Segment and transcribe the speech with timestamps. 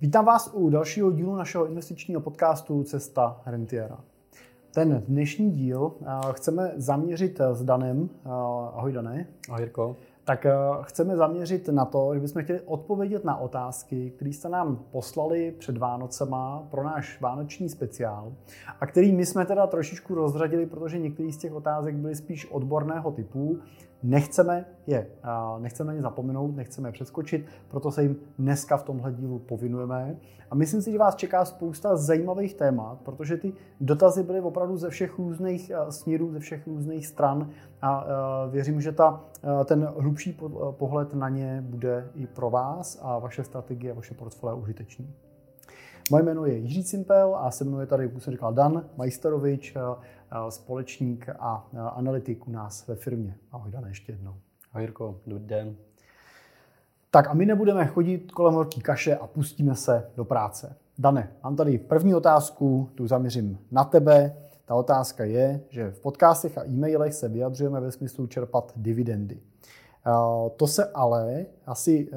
[0.00, 3.98] Vítám vás u dalšího dílu našeho investičního podcastu Cesta Rentiera.
[4.74, 8.08] Ten dnešní díl eh, chceme zaměřit s Danem.
[8.12, 8.28] Eh,
[8.74, 9.26] ahoj Dané.
[9.48, 9.96] Ahoj Jirko
[10.26, 14.76] tak eh, chceme zaměřit na to, že bychom chtěli odpovědět na otázky, které jste nám
[14.90, 18.32] poslali před Vánocema pro náš vánoční speciál
[18.80, 23.10] a který my jsme teda trošičku rozřadili, protože některé z těch otázek byly spíš odborného
[23.10, 23.58] typu.
[24.06, 25.06] Nechceme je,
[25.58, 30.16] nechceme ně zapomenout, nechceme je přeskočit, proto se jim dneska v tomhle dílu povinujeme.
[30.50, 34.90] A myslím si, že vás čeká spousta zajímavých témat, protože ty dotazy byly opravdu ze
[34.90, 37.50] všech různých směrů, ze všech různých stran
[37.82, 38.06] a
[38.50, 39.24] věřím, že ta,
[39.64, 40.38] ten hlubší
[40.70, 45.14] pohled na ně bude i pro vás a vaše strategie, vaše portfolio užitečný.
[46.10, 48.84] Moje jméno je Jiří Cimpel a se mnou je tady, jak už jsem říkal, Dan
[48.96, 49.76] Majsterovič,
[50.48, 53.36] společník a analytik u nás ve firmě.
[53.52, 54.34] Ahoj Dan, ještě jednou.
[54.72, 55.76] Ahoj Jirko, dobrý den.
[57.10, 60.76] Tak a my nebudeme chodit kolem horký kaše a pustíme se do práce.
[60.98, 64.36] Dane, mám tady první otázku, tu zaměřím na tebe.
[64.64, 69.40] Ta otázka je, že v podcastech a e-mailech se vyjadřujeme ve smyslu čerpat dividendy.
[70.56, 72.10] To se ale asi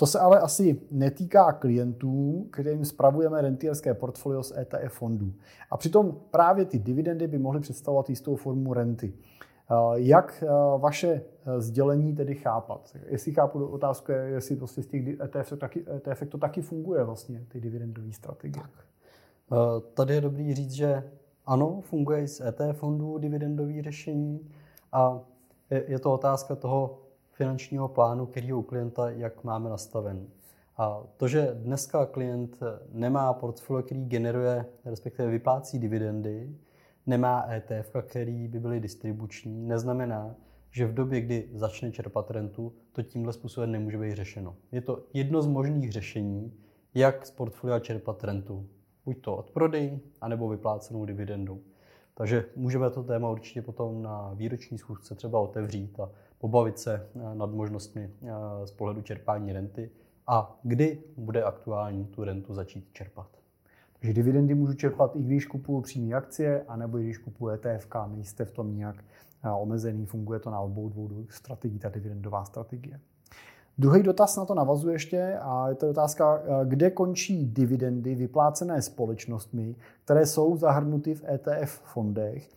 [0.00, 5.32] to se ale asi netýká klientů, kterým spravujeme rentierské portfolio z ETF fondů.
[5.70, 9.12] A přitom právě ty dividendy by mohly představovat jistou formu renty.
[9.94, 10.44] Jak
[10.78, 11.22] vaše
[11.58, 12.96] sdělení tedy chápat?
[13.06, 17.44] Jestli chápu otázku, jestli prostě z těch ETF to taky, ETF to taky funguje vlastně,
[17.48, 18.62] ty dividendové strategie.
[18.62, 18.86] Tak.
[19.94, 21.10] Tady je dobrý říct, že
[21.46, 24.50] ano, funguje z ETF fondů dividendové řešení
[24.92, 25.20] a
[25.70, 26.99] je to otázka toho,
[27.40, 30.26] finančního plánu, který u klienta, jak máme nastaven.
[30.76, 32.56] A to, že dneska klient
[32.92, 36.56] nemá portfolio, který generuje, respektive vyplácí dividendy,
[37.06, 40.34] nemá ETF, který by byly distribuční, neznamená,
[40.70, 44.56] že v době, kdy začne čerpat rentu, to tímhle způsobem nemůže být řešeno.
[44.72, 46.52] Je to jedno z možných řešení,
[46.94, 48.66] jak z portfolia čerpat rentu.
[49.04, 51.60] Buď to od prodej, anebo vyplácenou dividendu.
[52.14, 57.34] Takže můžeme to téma určitě potom na výroční schůzce třeba otevřít a pobavit se eh,
[57.34, 59.90] nad možnostmi eh, z pohledu čerpání renty
[60.26, 63.28] a kdy bude aktuální tu rentu začít čerpat.
[63.98, 68.44] Takže dividendy můžu čerpat i když kupuju přímé akcie, anebo i když kupuju ETF, nejste
[68.44, 68.96] v tom nějak
[69.44, 73.00] eh, omezený, funguje to na obou dvou strategií, ta dividendová strategie.
[73.78, 79.76] Druhý dotaz na to navazuje ještě a je to otázka, kde končí dividendy vyplácené společnostmi,
[80.04, 82.50] které jsou zahrnuty v ETF fondech,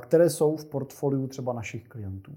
[0.00, 2.32] které jsou v portfoliu třeba našich klientů.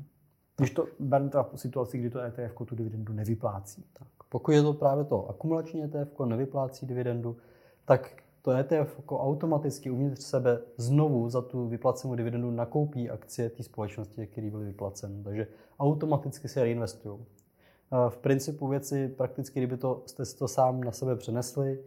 [0.57, 3.85] Když to bereme teda v situaci, kdy to ETF tu dividendu nevyplácí.
[3.93, 4.07] Tak.
[4.29, 7.37] Pokud je to právě to akumulační ETF, nevyplácí dividendu,
[7.85, 14.27] tak to ETF automaticky uvnitř sebe znovu za tu vyplacenou dividendu nakoupí akcie té společnosti,
[14.27, 15.23] které byly vyplaceny.
[15.23, 15.47] Takže
[15.79, 17.19] automaticky se reinvestují.
[18.09, 21.83] V principu věci prakticky, kdyby to, jste to sám na sebe přenesli,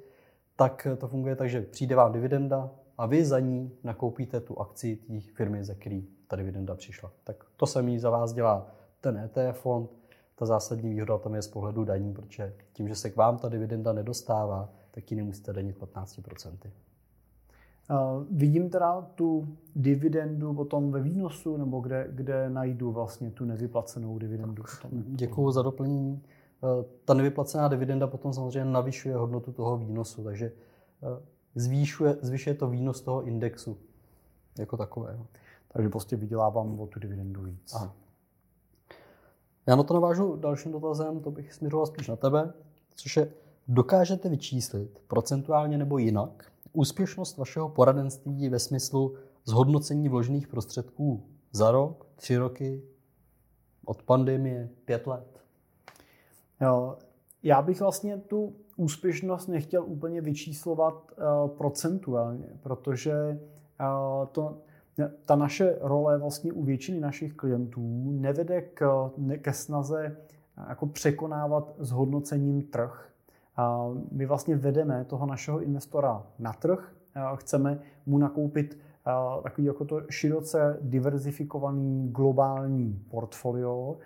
[0.56, 4.96] tak to funguje tak, že přijde vám dividenda a vy za ní nakoupíte tu akci
[4.96, 7.12] té firmy, ze které ta dividenda přišla.
[7.24, 8.66] Tak to samý za vás dělá
[9.00, 9.90] ten ETF fond.
[10.34, 13.48] Ta zásadní výhoda tam je z pohledu daní, protože tím, že se k vám ta
[13.48, 16.70] dividenda nedostává, tak ji nemusíte danit 15%.
[17.90, 24.18] Uh, vidím teda tu dividendu potom ve výnosu, nebo kde, kde najdu vlastně tu nevyplacenou
[24.18, 24.62] dividendu?
[24.90, 26.22] Děkuji za doplnění.
[26.60, 30.52] Uh, ta nevyplacená dividenda potom samozřejmě navyšuje hodnotu toho výnosu, takže
[31.00, 31.18] uh,
[31.56, 33.78] zvýšuje, zvyšuje to výnos toho indexu
[34.58, 35.26] jako takového
[35.76, 37.74] takže prostě vydělávám o tu dividendu víc.
[37.74, 37.94] Aha.
[39.66, 42.52] Já na to navážu dalším dotazem, to bych směřoval spíš na tebe,
[42.94, 43.32] což je,
[43.68, 52.06] dokážete vyčíslit procentuálně nebo jinak úspěšnost vašeho poradenství ve smyslu zhodnocení vložených prostředků za rok,
[52.16, 52.82] tři roky,
[53.84, 55.40] od pandemie, pět let?
[56.60, 56.98] Jo,
[57.42, 63.38] já bych vlastně tu úspěšnost nechtěl úplně vyčíslovat uh, procentuálně, protože
[63.80, 64.58] uh, to
[65.24, 70.16] ta naše role vlastně u většiny našich klientů nevede k, ke snaze
[70.68, 73.08] jako překonávat zhodnocením trh.
[73.56, 76.92] A my vlastně vedeme toho našeho investora na trh,
[77.34, 78.78] chceme mu nakoupit
[79.42, 83.96] takový jako to široce diverzifikovaný globální portfolio,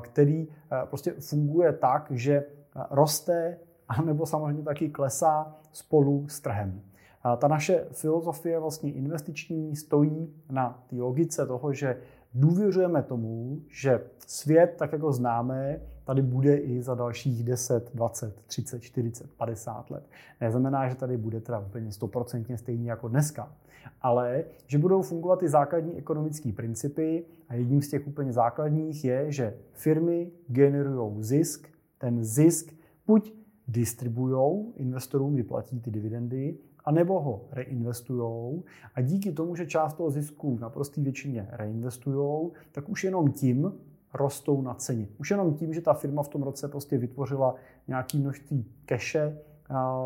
[0.00, 0.48] který
[0.90, 2.44] prostě funguje tak, že
[2.90, 3.58] roste,
[3.88, 6.82] anebo samozřejmě taky klesá spolu s trhem.
[7.22, 11.96] A ta naše filozofie vlastně investiční stojí na té logice toho, že
[12.34, 18.82] důvěřujeme tomu, že svět, tak jako známe, tady bude i za dalších 10, 20, 30,
[18.82, 20.04] 40, 50 let.
[20.40, 23.52] Neznamená, že tady bude teda úplně 100% stejný jako dneska,
[24.00, 29.32] ale že budou fungovat ty základní ekonomické principy a jedním z těch úplně základních je,
[29.32, 31.71] že firmy generují zisk,
[32.02, 32.74] ten zisk
[33.06, 33.34] buď
[33.68, 38.62] distribuujou investorům, vyplatí ty dividendy, anebo ho reinvestují
[38.94, 43.72] a díky tomu, že část toho zisku v naprosté většině reinvestují, tak už jenom tím
[44.14, 45.08] rostou na ceně.
[45.18, 47.54] Už jenom tím, že ta firma v tom roce prostě vytvořila
[47.88, 49.38] nějaké množství keše,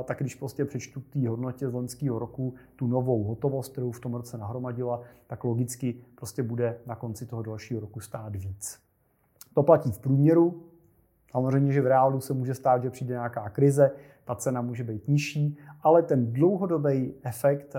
[0.05, 4.01] tak když prostě přečtu k té hodnotě z loňského roku tu novou hotovost, kterou v
[4.01, 8.79] tom roce nahromadila, tak logicky prostě bude na konci toho dalšího roku stát víc.
[9.55, 10.63] To platí v průměru.
[11.37, 13.91] Samozřejmě, že v reálu se může stát, že přijde nějaká krize,
[14.25, 17.77] ta cena může být nižší, ale ten dlouhodobý efekt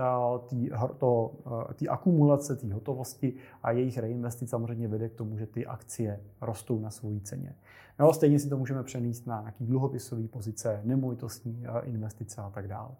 [1.74, 6.80] té akumulace té hotovosti a jejich reinvestic samozřejmě vede k tomu, že ty akcie rostou
[6.80, 7.54] na svojí ceně.
[7.98, 12.90] No, stejně si to můžeme přenést na nějaký dluhopisové pozice, nemovitostní investice a tak dále.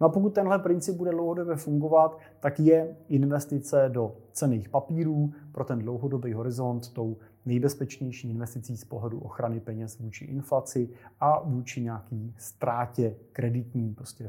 [0.00, 5.64] No a pokud tenhle princip bude dlouhodobě fungovat, tak je investice do cených papírů pro
[5.64, 10.88] ten dlouhodobý horizont tou nejbezpečnější investicí z pohledu ochrany peněz vůči inflaci
[11.20, 14.28] a vůči nějaký ztrátě kreditní, prostě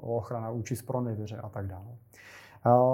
[0.00, 1.96] ochrana vůči spronevěře a tak dále.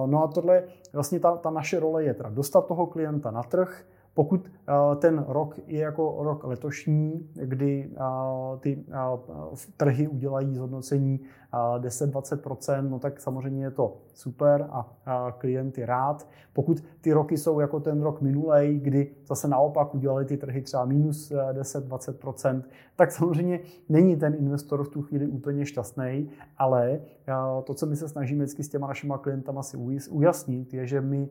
[0.06, 3.84] No a tohle, vlastně ta, ta naše role je teda dostat toho klienta na trh,
[4.14, 8.00] pokud eh, ten rok je jako rok letošní, kdy eh,
[8.60, 11.20] ty eh, trhy udělají zhodnocení
[11.78, 14.96] 10-20%, no tak samozřejmě je to super a
[15.38, 16.28] klient je rád.
[16.52, 20.84] Pokud ty roky jsou jako ten rok minulej, kdy zase naopak udělali ty trhy třeba
[20.84, 22.62] minus 10-20%,
[22.96, 27.00] tak samozřejmě není ten investor v tu chvíli úplně šťastný, ale
[27.64, 29.76] to, co my se snažíme vždycky s těma našimi klientama si
[30.10, 31.28] ujasnit, je, že my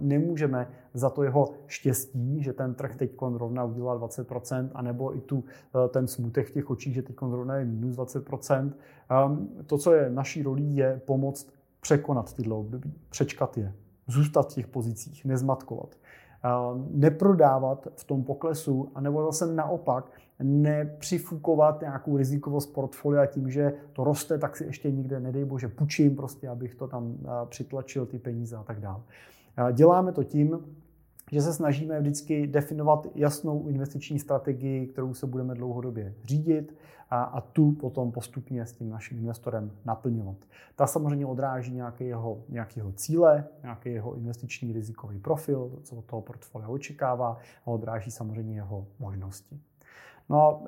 [0.00, 5.44] nemůžeme za to jeho štěstí, že ten trh teď rovna udělal 20%, anebo i tu,
[5.84, 8.72] e, ten smutek v těch očích, že teď rovna je minus 20%.
[9.10, 13.74] Ehm, to, co je naší rolí, je pomoct překonat tyhle období, přečkat je,
[14.06, 15.96] zůstat v těch pozicích, nezmatkovat.
[16.44, 20.10] Ehm, neprodávat v tom poklesu, anebo zase naopak
[20.42, 26.16] nepřifukovat nějakou rizikovost portfolia tím, že to roste, tak si ještě nikde, nedej bože, půjčím
[26.16, 29.00] prostě, abych to tam e, přitlačil, ty peníze a tak dále.
[29.72, 30.58] Děláme to tím,
[31.32, 36.76] že se snažíme vždycky definovat jasnou investiční strategii, kterou se budeme dlouhodobě řídit
[37.10, 40.36] a, a tu potom postupně s tím naším investorem naplňovat.
[40.76, 46.22] Ta samozřejmě odráží nějaké jeho, nějakého cíle, nějaký jeho investiční rizikový profil, co od toho
[46.22, 49.60] portfolia očekává a odráží samozřejmě jeho možnosti.
[50.28, 50.62] No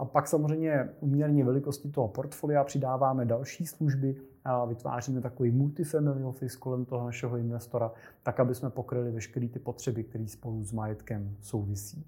[0.00, 4.16] a pak samozřejmě uměrně velikosti toho portfolia přidáváme další služby,
[4.48, 7.92] a vytváříme takový multifamily office kolem toho našeho investora,
[8.22, 12.06] tak aby jsme pokryli veškeré ty potřeby, které spolu s majetkem souvisí.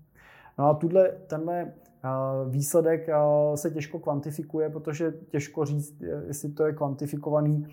[0.59, 1.73] No a tuhle, tenhle
[2.49, 3.09] Výsledek
[3.55, 7.67] se těžko kvantifikuje, protože těžko říct, jestli to je kvantifikovaný.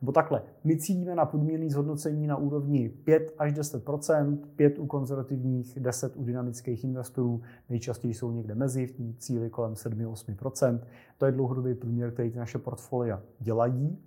[0.00, 5.80] Nebo takhle, my cílíme na podmíněné zhodnocení na úrovni 5 až 10% 5 u konzervativních,
[5.80, 7.40] 10 u dynamických investorů,
[7.70, 10.80] nejčastěji jsou někde mezi, v cíli kolem 7-8%
[11.18, 13.98] To je dlouhodobý průměr, který ty naše portfolia dělají.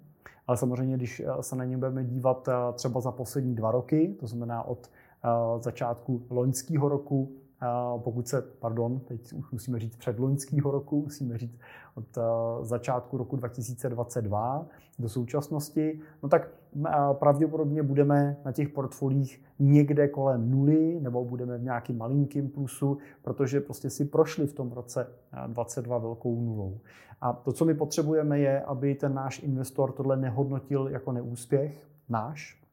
[0.47, 4.63] Ale samozřejmě, když se na ně budeme dívat třeba za poslední dva roky, to znamená
[4.63, 4.91] od
[5.59, 7.31] začátku loňského roku
[7.97, 11.59] pokud se, pardon, teď už musíme říct předloňského roku, musíme říct
[11.95, 12.05] od
[12.61, 14.65] začátku roku 2022
[14.99, 16.49] do současnosti, no tak
[17.13, 23.61] pravděpodobně budeme na těch portfolích někde kolem nuly nebo budeme v nějakým malinkým plusu, protože
[23.61, 25.07] prostě si prošli v tom roce
[25.47, 26.79] 22 velkou nulou.
[27.21, 32.63] A to, co my potřebujeme, je, aby ten náš investor tohle nehodnotil jako neúspěch, náš,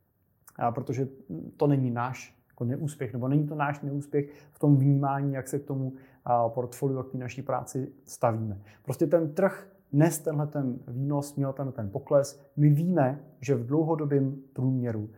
[0.75, 1.09] protože
[1.57, 5.59] to není náš jako neúspěch, nebo není to náš neúspěch v tom vnímání, jak se
[5.59, 5.93] k tomu
[6.49, 8.61] portfoliu, k té naší práci stavíme.
[8.83, 12.41] Prostě ten trh nes tenhle ten výnos, měl tenhle ten pokles.
[12.57, 15.11] My víme, že v dlouhodobém průměru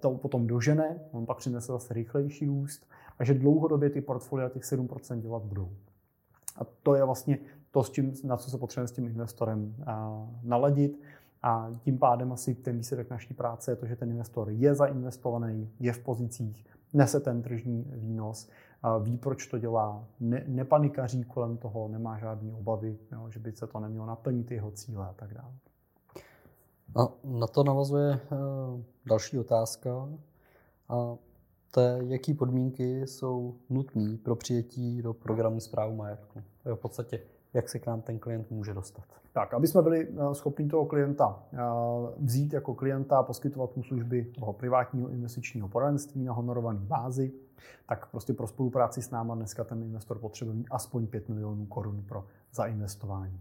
[0.00, 2.86] to potom dožene, on pak přinese zase rychlejší růst
[3.18, 5.70] a že dlouhodobě ty portfolia těch 7% dělat budou.
[6.56, 7.38] A to je vlastně
[7.70, 9.74] to, s čím, na co se potřebujeme s tím investorem
[10.42, 11.00] naladit.
[11.42, 15.70] A tím pádem asi ten výsledek naší práce je to, že ten investor je zainvestovaný,
[15.80, 18.48] je v pozicích, nese ten tržní výnos,
[19.02, 23.66] ví, proč to dělá, ne, nepanikaří kolem toho, nemá žádné obavy, jo, že by se
[23.66, 25.52] to nemělo naplnit jeho cíle a tak dále.
[26.96, 30.08] A na to navazuje uh, další otázka.
[30.88, 31.16] A
[31.76, 36.42] je, jaký podmínky jsou nutné pro přijetí do programu zprávu majetku.
[36.62, 37.20] To je v podstatě
[37.54, 39.04] jak se k nám ten klient může dostat.
[39.32, 41.58] Tak, aby jsme byli eh, schopni toho klienta eh,
[42.20, 47.32] vzít jako klienta a poskytovat mu služby toho privátního investičního poradenství na honorované bázi,
[47.88, 52.04] tak prostě pro spolupráci s náma dneska ten investor potřebuje mít aspoň 5 milionů korun
[52.08, 53.40] pro zainvestování.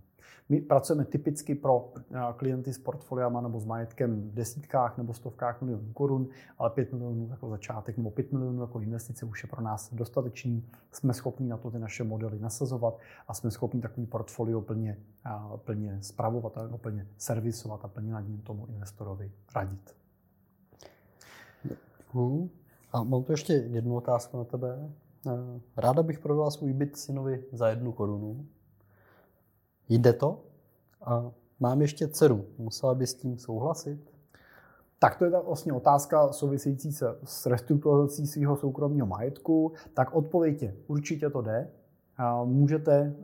[0.50, 1.94] My pracujeme typicky pro
[2.36, 7.28] klienty s portfoliama nebo s majetkem v desítkách nebo stovkách milionů korun, ale 5 milionů
[7.30, 10.66] jako začátek nebo 5 milionů jako investice už je pro nás dostatečný.
[10.92, 14.98] Jsme schopni na to ty naše modely nasazovat a jsme schopni takový portfolio plně,
[15.58, 19.96] plně spravovat a plně servisovat a plně nad ním tomu investorovi radit.
[21.64, 22.50] Děkuju.
[22.94, 24.90] A mám tu ještě jednu otázku na tebe.
[25.28, 28.46] Eh, ráda bych prodala svůj byt synovi za jednu korunu.
[29.90, 30.40] Jde to?
[31.02, 32.46] A mám ještě dceru.
[32.58, 34.00] Musela by s tím souhlasit?
[35.00, 39.72] Tak to je ta vlastně otázka související se s restrukturalizací svého soukromého majetku.
[39.94, 41.72] Tak odpověď je, určitě to jde.
[42.44, 43.16] Můžete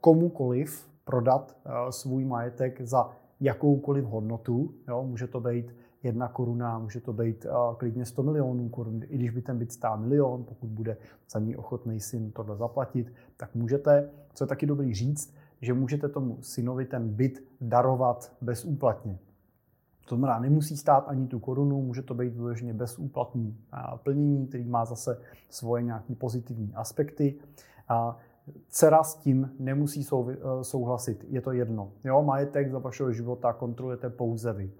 [0.00, 1.56] komukoliv prodat
[1.90, 4.74] svůj majetek za jakoukoliv hodnotu.
[4.88, 5.02] Jo?
[5.02, 9.42] Může to být jedna koruna, může to být klidně 100 milionů korun, i když by
[9.42, 10.96] ten byt stál milion, pokud bude
[11.30, 16.08] za ní ochotný syn tohle zaplatit, tak můžete, co je taky dobrý říct, že můžete
[16.08, 19.18] tomu synovi ten byt darovat bezúplatně.
[20.08, 23.56] To znamená, nemusí stát ani tu korunu, může to být vyloženě bezúplatný
[24.02, 27.34] plnění, který má zase svoje nějaké pozitivní aspekty.
[27.88, 28.16] A
[28.68, 30.06] dcera s tím nemusí
[30.62, 31.92] souhlasit, je to jedno.
[32.04, 34.72] Jo, majetek za vašeho života kontrolujete pouze vy.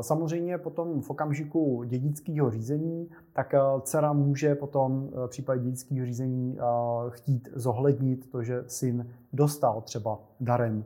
[0.00, 6.06] Samozřejmě potom v okamžiku dědického řízení, tak eh, dcera může potom eh, v případě dědického
[6.06, 6.64] řízení eh,
[7.10, 10.84] chtít zohlednit to, že syn dostal třeba darem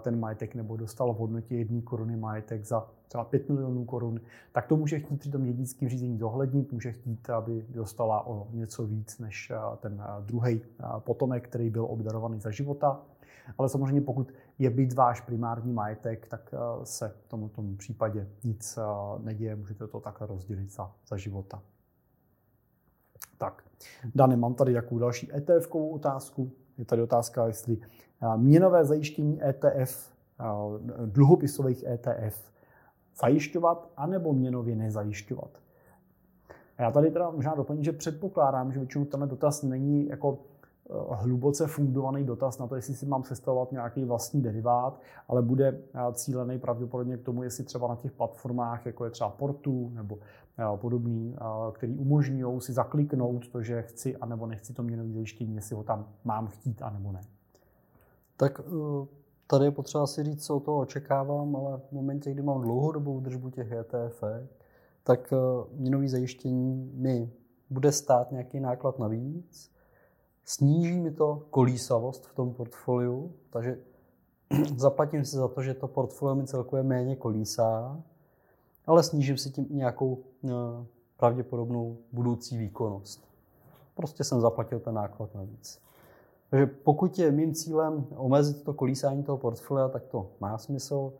[0.00, 4.20] ten majetek nebo dostal v hodnotě jedné koruny majetek za třeba 5 milionů korun,
[4.52, 8.86] tak to může chtít při tom dědickém řízení zohlednit, může chtít, aby dostala o něco
[8.86, 10.60] víc než ten druhý
[10.98, 13.00] potomek, který byl obdarovaný za života.
[13.58, 16.54] Ale samozřejmě pokud je být váš primární majetek, tak
[16.84, 18.78] se v tomu, tomu případě nic
[19.18, 21.62] neděje, můžete to takhle rozdělit za, za života.
[23.38, 23.64] Tak,
[24.14, 26.52] Dane, mám tady jakou další ETF-kovou otázku.
[26.78, 27.78] Je tady otázka, jestli
[28.36, 30.12] měnové zajištění ETF,
[31.06, 32.52] dluhopisových ETF,
[33.20, 35.50] zajišťovat anebo měnově nezajišťovat.
[36.78, 40.38] A já tady teda možná doplním, že předpokládám, že většinou tenhle dotaz není jako
[40.90, 45.68] Eh, hluboce fundovaný dotaz na to, jestli si mám sestavovat nějaký vlastní derivát, ale bude
[45.68, 50.18] eh, cílený pravděpodobně k tomu, jestli třeba na těch platformách, jako je třeba Portu nebo
[50.58, 51.36] eh, podobný,
[51.72, 56.08] který umožňují si zakliknout to, že chci anebo nechci to měnové zajištění, jestli ho tam
[56.24, 57.20] mám chtít anebo ne.
[58.36, 58.60] Tak
[59.46, 63.20] tady je potřeba si říct, co o toho očekávám, ale v momentě, kdy mám dlouhodobou
[63.20, 64.24] držbu těch ETF,
[65.02, 65.32] tak
[65.72, 67.32] měnové zajištění mi
[67.70, 69.74] bude stát nějaký náklad navíc,
[70.44, 73.78] Sníží mi to kolísavost v tom portfoliu, takže
[74.76, 78.02] zaplatím si za to, že to portfolio mi celkově méně kolísá,
[78.86, 80.48] ale snížím si tím nějakou eh,
[81.16, 83.28] pravděpodobnou budoucí výkonnost.
[83.94, 85.80] Prostě jsem zaplatil ten náklad navíc.
[86.54, 91.12] Takže pokud je mým cílem omezit to kolísání toho portfolia, tak to má smysl.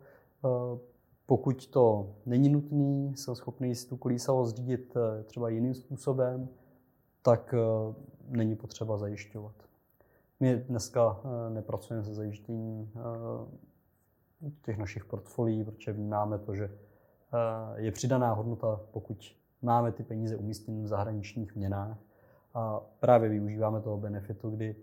[0.45, 0.79] Eh,
[1.25, 6.49] pokud to není nutný, jsem schopný si tu kolísavost řídit eh, třeba jiným způsobem,
[7.21, 7.55] tak
[8.29, 9.55] není potřeba zajišťovat.
[10.39, 17.81] My dneska eh, nepracujeme se zajištěním eh, těch našich portfolií, protože vnímáme to, že eh,
[17.81, 21.97] je přidaná hodnota, pokud máme ty peníze umístěny v zahraničních měnách
[22.53, 24.75] a právě využíváme toho benefitu, kdy,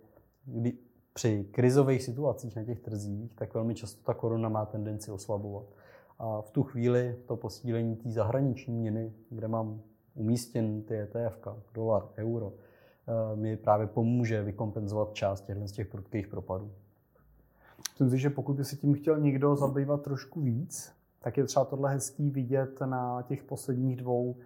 [0.44, 0.72] kdy
[1.12, 5.64] při krizových situacích na těch trzích, tak velmi často ta koruna má tendenci oslabovat.
[6.18, 9.80] A v tu chvíli to posílení té zahraniční měny, kde mám
[10.14, 11.38] umístěn ty ETF,
[11.74, 12.52] dolar, euro,
[13.08, 16.72] Eh, mi právě pomůže vykompenzovat část z těch prudkých propadů.
[17.92, 21.64] Myslím si, že pokud by se tím chtěl někdo zabývat trošku víc, tak je třeba
[21.64, 24.36] tohle hezký vidět na těch posledních dvou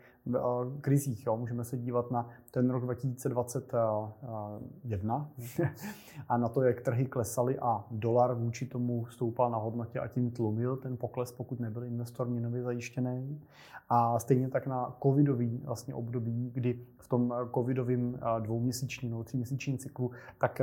[0.81, 1.27] krizích.
[1.27, 1.37] Jo.
[1.37, 5.31] Můžeme se dívat na ten rok 2021
[6.29, 10.31] a na to, jak trhy klesaly a dolar vůči tomu stoupal na hodnotě a tím
[10.31, 13.41] tlumil ten pokles, pokud nebyl investor měnově zajištěný.
[13.89, 20.11] A stejně tak na covidový vlastně období, kdy v tom covidovém dvouměsíčním nebo tříměsíčním cyklu,
[20.39, 20.61] tak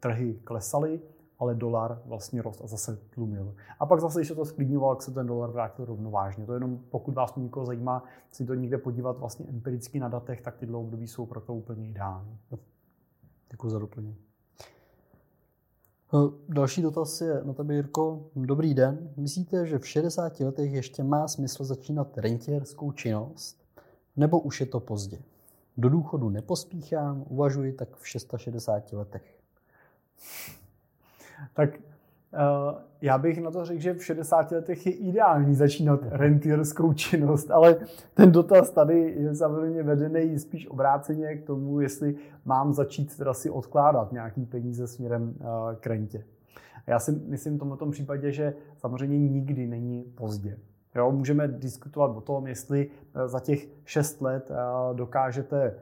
[0.00, 1.00] trhy klesaly
[1.42, 3.54] ale dolar vlastně rost a zase tlumil.
[3.80, 6.46] A pak zase, když se to sklidňoval, tak se ten dolar vrátil rovnovážně.
[6.46, 10.40] To jenom, pokud vás to někoho zajímá, si to někde podívat vlastně empiricky na datech,
[10.40, 12.38] tak ty období jsou proto úplně ideální.
[13.50, 14.16] Děkuji za doplnění.
[16.48, 18.30] Další dotaz je na tebe, Jirko.
[18.36, 19.10] Dobrý den.
[19.16, 23.64] Myslíte, že v 60 letech ještě má smysl začínat rentierskou činnost?
[24.16, 25.18] Nebo už je to pozdě?
[25.76, 29.38] Do důchodu nepospíchám, uvažuji tak v 660 letech
[31.54, 36.92] tak uh, já bych na to řekl, že v 60 letech je ideální začínat rentierskou
[36.92, 37.76] činnost, ale
[38.14, 43.50] ten dotaz tady je samozřejmě vedený spíš obráceně k tomu, jestli mám začít teda si
[43.50, 46.24] odkládat nějaký peníze směrem uh, k rentě.
[46.86, 50.58] Já si myslím v tomto případě, že samozřejmě nikdy není pozdě.
[50.94, 54.54] Jo, můžeme diskutovat o tom, jestli eh, za těch 6 let eh,
[54.94, 55.76] dokážete eh,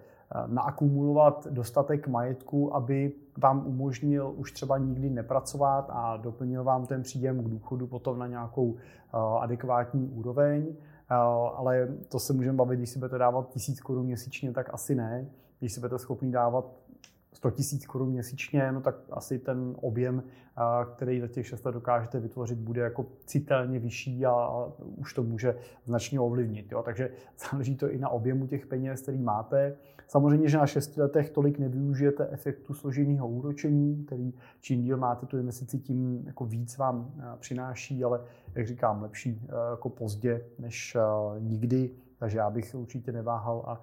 [0.47, 3.13] naakumulovat dostatek majetku, aby
[3.43, 8.27] vám umožnil už třeba nikdy nepracovat a doplnil vám ten příjem k důchodu potom na
[8.27, 8.77] nějakou
[9.41, 10.77] adekvátní úroveň.
[11.57, 15.27] Ale to se můžeme bavit, když si budete dávat tisíc korun měsíčně, tak asi ne.
[15.59, 16.65] Když si budete schopný dávat
[17.33, 20.23] 100 tisíc korun měsíčně, no tak asi ten objem,
[20.95, 25.57] který za těch 6 let dokážete vytvořit, bude jako citelně vyšší a už to může
[25.85, 26.73] značně ovlivnit.
[26.73, 26.83] Jo?
[26.83, 27.11] Takže
[27.51, 29.77] záleží to i na objemu těch peněz, který máte.
[30.09, 35.39] Samozřejmě, že na 6 letech tolik nevyužijete efektu složeného úročení, který čím díl máte tu
[35.39, 38.21] investici, tím jako víc vám přináší, ale
[38.55, 40.97] jak říkám, lepší jako pozdě než
[41.39, 41.91] nikdy.
[42.19, 43.81] Takže já bych určitě neváhal a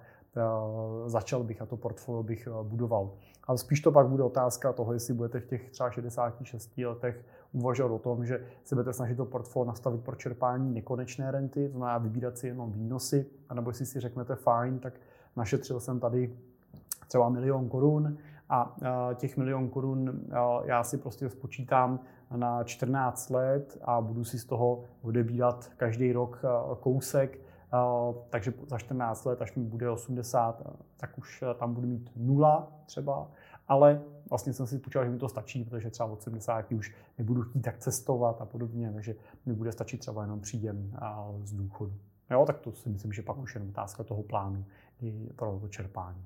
[1.06, 3.10] začal bych a to portfolio bych budoval.
[3.48, 7.94] Ale spíš to pak bude otázka toho, jestli budete v těch třeba 66 letech uvažovat
[7.94, 11.98] o tom, že se budete snažit to portfolio nastavit pro čerpání nekonečné renty, to znamená
[11.98, 14.94] vybírat si jenom výnosy, anebo jestli si řeknete fajn, tak
[15.36, 16.36] našetřil jsem tady
[17.08, 18.16] třeba milion korun
[18.48, 18.76] a
[19.14, 20.20] těch milion korun
[20.64, 22.00] já si prostě spočítám
[22.36, 26.42] na 14 let a budu si z toho odebírat každý rok
[26.80, 27.38] kousek,
[28.30, 30.62] takže za 14 let, až mi bude 80,
[30.96, 33.30] tak už tam budu mít nula třeba
[33.68, 37.42] ale vlastně jsem si počítal, že mi to stačí, protože třeba od 70 už nebudu
[37.42, 39.14] chtít tak cestovat a podobně, takže
[39.46, 40.92] mi bude stačit třeba jenom příjem
[41.42, 41.92] z důchodu.
[42.30, 44.64] Jo, tak to si myslím, že pak už je otázka toho plánu
[45.00, 46.24] i pro to čerpání.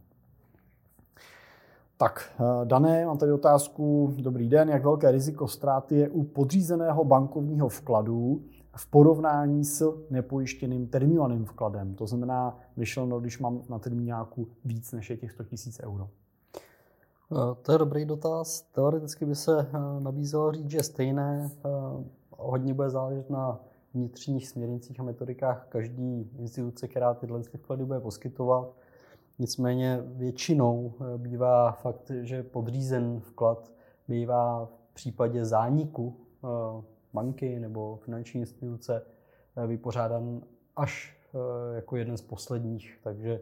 [1.96, 4.14] Tak, eh, Dané, mám tady otázku.
[4.18, 8.42] Dobrý den, jak velké riziko ztráty je u podřízeného bankovního vkladu
[8.76, 11.94] v porovnání s nepojištěným termínovaným vkladem?
[11.94, 16.08] To znamená, vyšel, když mám na termíňáku víc než je těch 100 000 euro.
[17.32, 18.62] Eh, to je dobrý dotaz.
[18.62, 21.50] Teoreticky by se eh, nabízelo říct, že stejné.
[21.50, 21.68] Eh,
[22.30, 23.60] hodně bude záležet na
[23.94, 28.76] vnitřních směrnicích a metodikách každý instituce, která tyhle vklady bude poskytovat.
[29.38, 33.72] Nicméně většinou bývá fakt, že podřízen vklad
[34.08, 36.16] bývá v případě zániku
[37.12, 39.02] banky nebo finanční instituce
[39.66, 40.42] vypořádan
[40.76, 41.16] až
[41.74, 43.40] jako jeden z posledních, takže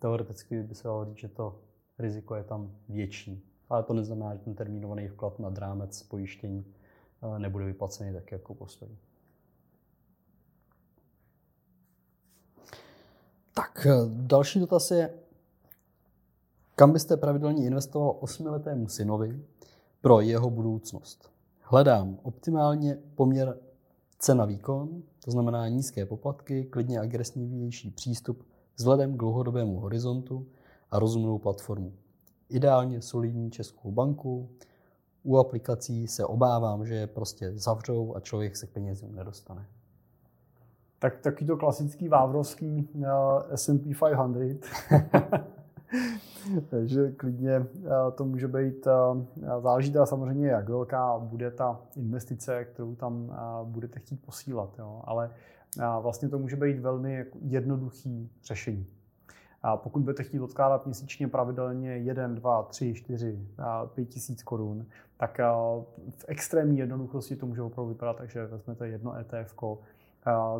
[0.00, 1.58] teoreticky by se dalo říct, že to
[1.98, 3.42] riziko je tam větší.
[3.68, 6.64] Ale to neznamená, že ten termínovaný vklad nad rámec pojištění
[7.22, 8.98] eh, nebude vyplacený tak jako poslední.
[13.54, 15.14] Tak, eh, další dotaz je,
[16.74, 19.40] kam byste pravidelně investoval osmiletému synovi
[20.00, 21.30] pro jeho budoucnost?
[21.60, 23.58] Hledám optimálně poměr
[24.18, 30.46] cena-výkon, to znamená nízké poplatky, klidně agresivnější přístup vzhledem k dlouhodobému horizontu
[30.96, 31.92] a rozumnou platformu.
[32.48, 34.48] Ideálně solidní českou banku.
[35.22, 39.66] U aplikací se obávám, že je prostě zavřou a člověk se k penězům nedostane.
[40.98, 43.04] Tak taky to klasický vávrovský uh,
[43.54, 44.66] S&P 500.
[46.70, 47.66] Takže klidně uh,
[48.14, 49.22] to může být, uh,
[49.60, 54.78] záleží teda samozřejmě, jak velká bude ta investice, kterou tam uh, budete chtít posílat.
[54.78, 55.00] Jo.
[55.04, 55.30] Ale
[56.00, 58.86] vlastně to může být velmi jednoduchý řešení.
[59.66, 63.38] A pokud budete chtít odkládat měsíčně pravidelně 1, 2, 3, 4,
[63.94, 65.38] 5 tisíc korun, tak
[66.16, 69.54] v extrémní jednoduchosti to může opravdu vypadat tak, že vezmete jedno ETF,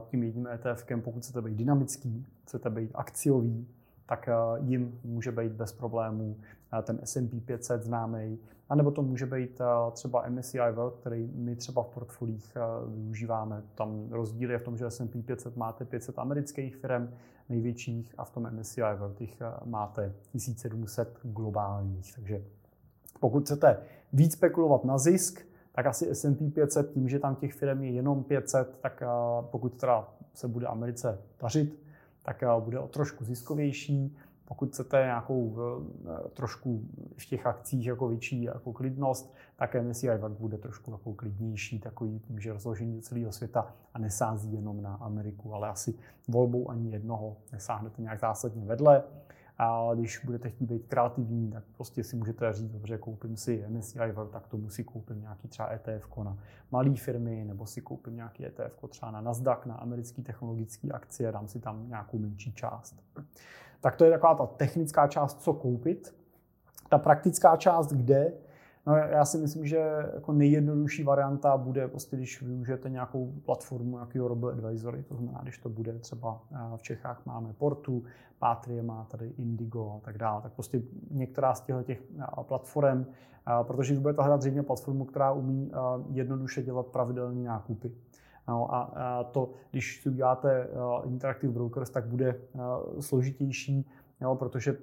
[0.06, 3.66] tím jedním ETF, pokud chcete být dynamický, chcete být akciový,
[4.06, 6.36] tak jim může být bez problémů
[6.82, 8.38] ten S&P 500 známý,
[8.68, 9.60] anebo to může být
[9.92, 13.62] třeba MSCI World, který my třeba v portfolích využíváme.
[13.74, 17.08] Tam rozdíl je v tom, že S&P 500 máte 500 amerických firm,
[17.48, 22.14] největších a v tom MSCI World jich eh, máte 1700 globálních.
[22.14, 22.42] Takže
[23.20, 23.78] pokud chcete
[24.12, 25.40] víc spekulovat na zisk,
[25.72, 29.06] tak asi S&P 500, tím, že tam těch firm je jenom 500, tak eh,
[29.50, 31.85] pokud teda se bude Americe dařit,
[32.26, 34.16] tak eh, bude o trošku ziskovější.
[34.44, 36.82] Pokud chcete nějakou eh, trošku
[37.16, 42.18] v těch akcích jako větší jako klidnost, tak MSCI World bude trošku jako klidnější, takový
[42.18, 45.94] tím, že rozložení do celého světa a nesází jenom na Ameriku, ale asi
[46.28, 49.02] volbou ani jednoho nesáhnete nějak zásadně vedle.
[49.58, 54.12] A když budete chtít být kreativní, tak prostě si můžete říct, dobře, koupím si MSCI
[54.12, 56.38] World, tak tomu si koupím nějaký třeba ETF na
[56.70, 61.48] malé firmy, nebo si koupím nějaký ETF třeba na Nasdaq, na americké technologické akcie, dám
[61.48, 63.02] si tam nějakou menší část.
[63.80, 66.14] Tak to je taková ta technická část, co koupit.
[66.88, 68.32] Ta praktická část, kde
[68.86, 69.76] No, já si myslím, že
[70.14, 75.58] jako nejjednodušší varianta bude, prostě, když využijete nějakou platformu, nějakého robo advisory, to znamená, když
[75.58, 76.42] to bude třeba
[76.76, 78.02] v Čechách máme Portu,
[78.38, 82.02] Patrie má tady Indigo a tak dále, tak prostě některá z těchto těch
[82.42, 83.06] platform,
[83.62, 85.70] protože vy budete hledat zřejmě platformu, která umí
[86.10, 87.92] jednoduše dělat pravidelné nákupy.
[88.48, 90.68] No a to, když si uděláte
[91.04, 92.36] Interactive Brokers, tak bude
[93.00, 93.86] složitější
[94.20, 94.76] jo, protože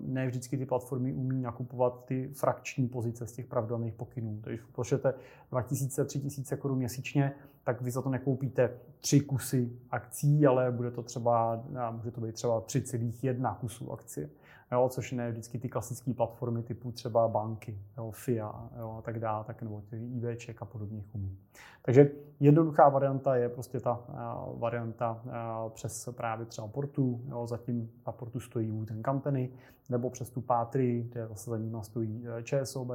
[0.00, 4.40] ne vždycky ty platformy umí nakupovat ty frakční pozice z těch pravidelných pokynů.
[4.44, 5.14] Takže když pošlete
[5.52, 7.32] 2000-3000 korun měsíčně,
[7.64, 12.34] tak vy za to nekoupíte tři kusy akcí, ale bude to třeba, může to být
[12.34, 14.30] třeba 3,1 kusů akcie
[14.72, 19.18] jo, což ne vždycky ty klasické platformy typu třeba banky, jo, FIA jo, a tak
[19.18, 21.38] dále, tak nebo ty IBček a podobně umí.
[21.82, 27.90] Takže jednoduchá varianta je prostě ta uh, varianta uh, přes právě třeba portu, jo, zatím
[28.06, 29.50] na portu stojí Wooten Company,
[29.90, 32.88] nebo přes tu Patry, kde zase za ním stojí e, ČSOB,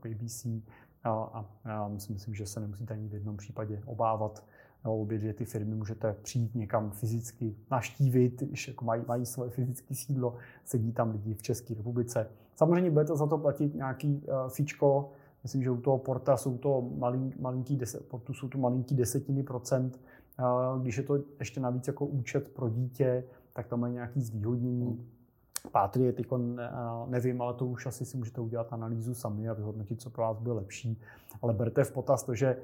[0.00, 0.46] KBC,
[1.04, 4.44] a, a, a myslím, že se nemusíte ani v jednom případě obávat
[4.84, 9.50] nebo obě dvě ty firmy můžete přijít někam fyzicky naštívit, když jako mají, mají svoje
[9.50, 12.26] fyzické sídlo, sedí tam lidi v České republice.
[12.56, 15.10] Samozřejmě budete za to platit nějaký uh, fíčko,
[15.42, 19.42] myslím, že u toho porta jsou to malink, malinký deset, portu jsou to malinký desetiny
[19.42, 20.00] procent.
[20.38, 25.06] Uh, když je to ještě navíc jako účet pro dítě, tak tam mají nějaký zvýhodnění.
[25.72, 26.26] Pátry teď
[27.06, 30.38] nevím, ale to už asi si můžete udělat analýzu sami a vyhodnotit, co pro vás
[30.38, 31.00] bude lepší.
[31.42, 32.56] Ale berte v potaz to, že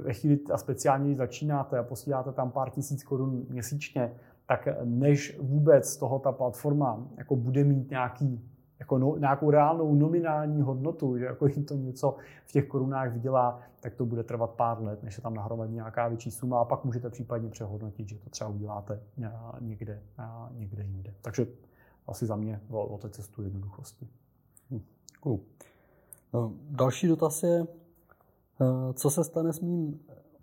[0.00, 4.14] ve chvíli a speciálně, začínáte a posíláte tam pár tisíc korun měsíčně,
[4.46, 10.62] tak než vůbec toho ta platforma jako bude mít nějaký, jako no, nějakou reálnou nominální
[10.62, 14.82] hodnotu, že jako jim to něco v těch korunách vydělá, tak to bude trvat pár
[14.82, 18.30] let, než se tam nahromadí nějaká větší suma a pak můžete případně přehodnotit, že to
[18.30, 19.00] třeba uděláte
[19.60, 20.02] někde,
[20.50, 21.14] někde jinde.
[21.22, 21.46] Takže
[22.06, 24.08] asi za mě o, o té cestu jednoduchosti.
[24.70, 24.80] Hm,
[25.20, 25.40] cool.
[26.32, 27.66] No, další dotaz je,
[28.94, 30.00] co se stane s mým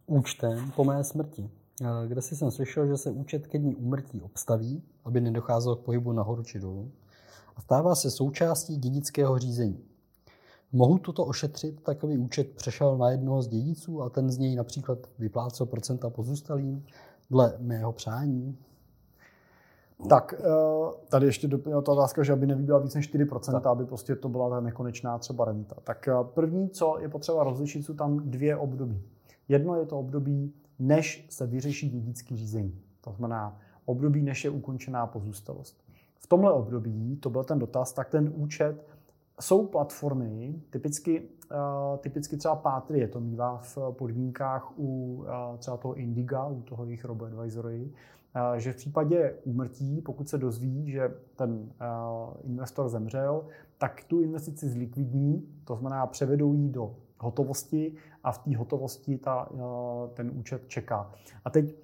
[0.08, 1.50] účtem po mé smrti?
[1.82, 5.84] Eh, kde si jsem slyšel, že se účet ke dní úmrtí obstaví, aby nedocházelo k
[5.84, 6.92] pohybu nahoru či dolů,
[7.56, 9.84] a stává se součástí dědického řízení.
[10.72, 15.00] Mohu toto ošetřit, takový účet přešel na jednoho z dědiců a ten z něj například
[15.20, 16.86] vyplácel procenta pozůstalým
[17.30, 18.58] dle mého přání?
[20.08, 20.44] Tak eh,
[21.10, 23.66] tady ještě doplnila ta otázka, že aby nevybila víc než 4%, tak.
[23.66, 25.76] aby prostě to byla ta nekonečná třeba renta.
[25.84, 29.02] Tak eh, první, co je potřeba rozlišit, jsou tam dvě období.
[29.48, 32.82] Jedno je to období, než se vyřeší dědický řízení.
[33.02, 35.84] To znamená období, než je ukončená pozůstalost.
[36.20, 38.86] V tomhle období, to byl ten dotaz, tak ten účet
[39.42, 45.94] jsou platformy, typicky, uh, typicky třeba Patrie to mývá v podmínkách u uh, třeba toho
[45.94, 47.92] Indiga, u toho jejich robo-advisory,
[48.58, 51.72] že v případě úmrtí, pokud se dozví, že ten
[52.44, 53.46] investor zemřel,
[53.78, 59.50] tak tu investici zlikvidní, to znamená převedou ji do hotovosti a v té hotovosti ta,
[60.14, 61.12] ten účet čeká.
[61.46, 61.76] A teď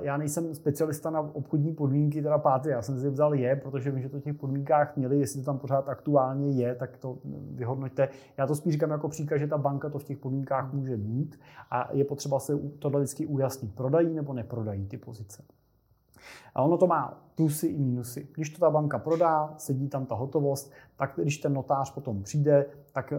[0.00, 4.02] já nejsem specialista na obchodní podmínky, teda páty, já jsem si vzal je, protože vím,
[4.02, 7.18] že to v těch podmínkách měli, jestli to tam pořád aktuálně je, tak to
[7.50, 8.08] vyhodnoťte.
[8.36, 11.40] Já to spíš říkám jako příklad, že ta banka to v těch podmínkách může mít
[11.70, 13.74] a je potřeba se tohle vždycky ujasnit.
[13.74, 15.42] Prodají nebo neprodají ty pozice.
[16.54, 18.28] A ono to má plusy i minusy.
[18.34, 22.66] Když to ta banka prodá, sedí tam ta hotovost, tak když ten notář potom přijde,
[22.92, 23.18] tak uh,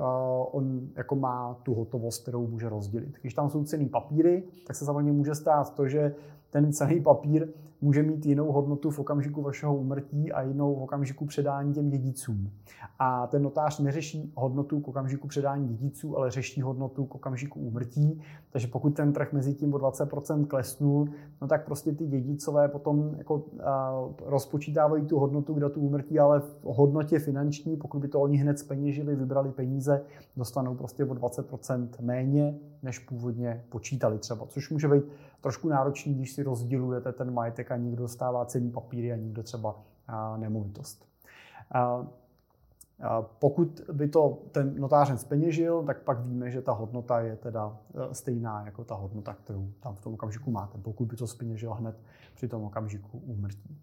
[0.52, 3.18] on jako má tu hotovost, kterou může rozdělit.
[3.22, 6.16] Když tam jsou cený papíry, tak se samozřejmě může stát to, že
[6.54, 7.48] ten cený papír
[7.82, 12.52] může mít jinou hodnotu v okamžiku vašeho umrtí a jinou v okamžiku předání těm dědicům.
[13.00, 18.22] A ten notář neřeší hodnotu k okamžiku předání dědiců, ale řeší hodnotu k okamžiku úmrtí.
[18.52, 21.08] Takže pokud ten trh mezi tím o 20% klesnul,
[21.42, 23.46] no tak prostě ty dědicové potom jako,
[24.26, 28.60] rozpočítávají tu hodnotu k datu úmrtí, ale v hodnotě finanční, pokud by to oni hned
[28.60, 30.02] speněžili, vybrali peníze,
[30.38, 34.46] dostanou prostě o 20% méně, než původně počítali třeba.
[34.46, 35.04] Což může být
[35.44, 39.76] trošku náročný, když si rozdělujete ten majetek a někdo dostává cený papíry a někdo třeba
[40.38, 41.06] nemovitost.
[43.40, 48.14] Pokud by to ten notářem speněžil, tak pak víme, že ta hodnota je teda e,
[48.14, 51.96] stejná jako ta hodnota, kterou tam v tom okamžiku máte, pokud by to speněžil hned
[52.36, 53.78] při tom okamžiku úmrtí.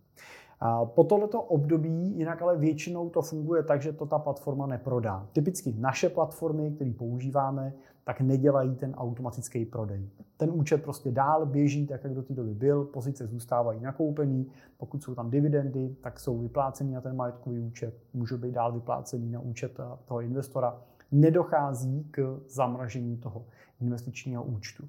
[0.85, 5.27] Po tohleto období jinak ale většinou to funguje tak, že to ta platforma neprodá.
[5.33, 7.73] Typicky naše platformy, které používáme,
[8.05, 10.09] tak nedělají ten automatický prodej.
[10.37, 15.03] Ten účet prostě dál běží tak, jak do té doby byl, pozice zůstávají nakoupený, pokud
[15.03, 19.41] jsou tam dividendy, tak jsou vyplácený na ten majetkový účet, můžou být dál vyplácený na
[19.41, 20.83] účet toho investora.
[21.13, 23.45] Nedochází k zamražení toho
[23.81, 24.89] investičního účtu.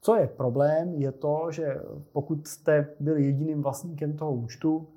[0.00, 1.80] Co je problém, je to, že
[2.12, 4.88] pokud jste byli jediným vlastníkem toho účtu,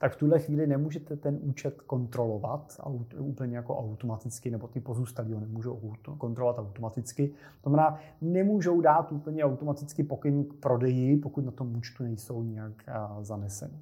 [0.00, 2.80] tak v tuhle chvíli nemůžete ten účet kontrolovat
[3.18, 5.80] úplně jako automaticky, nebo ty pozůstalí ho nemůžou
[6.18, 7.28] kontrolovat automaticky.
[7.62, 12.72] To znamená, nemůžou dát úplně automaticky pokyn k prodeji, pokud na tom účtu nejsou nějak
[13.20, 13.78] zaneseny.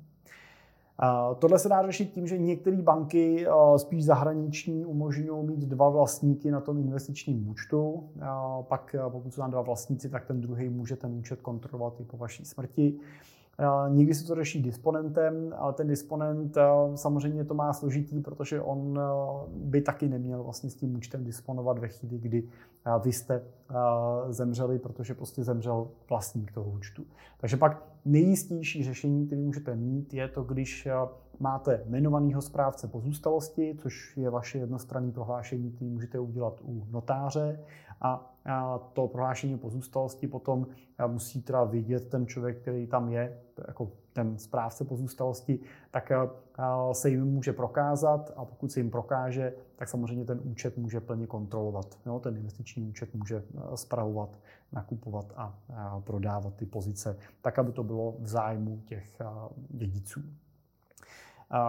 [1.39, 6.61] Tohle se dá řešit tím, že některé banky, spíš zahraniční, umožňují mít dva vlastníky na
[6.61, 8.09] tom investičním účtu.
[8.63, 12.17] Pak pokud jsou tam dva vlastníci, tak ten druhý může ten účet kontrolovat i po
[12.17, 12.99] vaší smrti.
[13.89, 16.57] Někdy se to řeší disponentem, ale ten disponent
[16.95, 19.01] samozřejmě to má složitý, protože on
[19.51, 22.49] by taky neměl vlastně s tím účtem disponovat ve chvíli, kdy
[23.05, 23.43] vy jste
[24.29, 27.03] zemřeli, protože prostě zemřel vlastník toho účtu.
[27.41, 30.89] Takže pak nejistější řešení, který můžete mít, je to, když
[31.41, 37.61] máte jmenovaného správce pozůstalosti, což je vaše jednostranné prohlášení, který můžete udělat u notáře
[38.01, 38.38] a
[38.93, 40.67] to prohlášení pozůstalosti potom
[41.07, 45.59] musí teda vidět ten člověk, který tam je, jako ten správce pozůstalosti,
[45.91, 46.13] tak
[46.93, 51.27] se jim může prokázat a pokud se jim prokáže, tak samozřejmě ten účet může plně
[51.27, 51.99] kontrolovat.
[52.07, 53.43] Jo, ten investiční účet může
[53.75, 54.39] spravovat,
[54.73, 55.59] nakupovat a
[56.01, 59.23] prodávat ty pozice, tak, aby to bylo v zájmu těch
[59.69, 60.21] dědiců.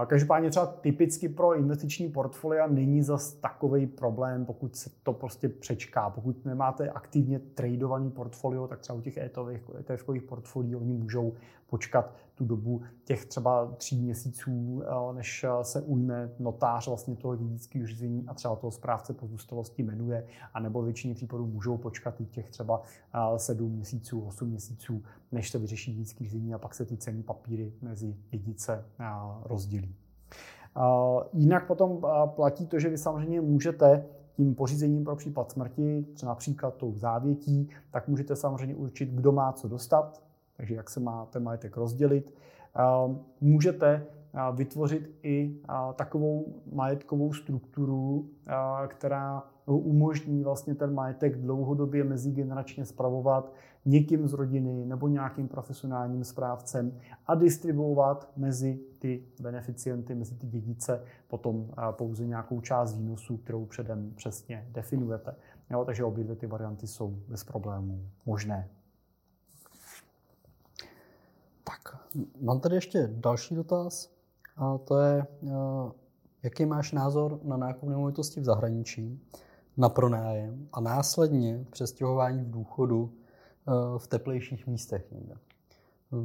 [0.07, 6.09] Každopádně třeba typicky pro investiční portfolia není zas takový problém, pokud se to prostě přečká.
[6.09, 11.33] Pokud nemáte aktivně tradovaný portfolio, tak třeba u těch ETF-kových portfolií oni můžou
[11.69, 17.35] počkat tu dobu těch třeba tří měsíců, eh, než eh, se ujme notář vlastně toho
[17.35, 22.49] dědického řízení a třeba toho správce pozůstalosti jmenuje, anebo většině případů můžou počkat i těch
[22.49, 22.81] třeba
[23.13, 27.23] eh, sedm měsíců, osm měsíců, než se vyřeší dědické řízení a pak se ty ceny
[27.23, 28.85] papíry mezi dědice
[29.43, 29.95] rozdělí.
[31.33, 36.93] Jinak potom platí to, že vy samozřejmě můžete tím pořízením pro případ smrti, například tou
[36.95, 40.28] závětí, tak můžete samozřejmě určit, kdo má co dostat,
[40.59, 42.33] takže jak se má ten majetek rozdělit.
[43.41, 44.05] Můžete
[44.55, 45.59] vytvořit i
[45.95, 48.29] takovou majetkovou strukturu,
[48.87, 53.53] která umožní vlastně ten majetek dlouhodobě mezigeneračně spravovat
[53.85, 61.03] někým z rodiny nebo nějakým profesionálním správcem a distribuovat mezi ty beneficienty, mezi ty dědice
[61.27, 65.35] potom pouze nějakou část výnosů, kterou předem přesně definujete.
[65.69, 68.69] Jo, takže obě dvě ty varianty jsou bez problémů možné.
[71.83, 71.97] Tak,
[72.41, 74.09] mám tady ještě další dotaz.
[74.57, 75.91] A to je, eh,
[76.43, 79.19] jaký máš názor na nákup nemovitosti v zahraničí,
[79.77, 85.35] na pronájem a následně přestěhování v důchodu eh, v teplejších místech někde.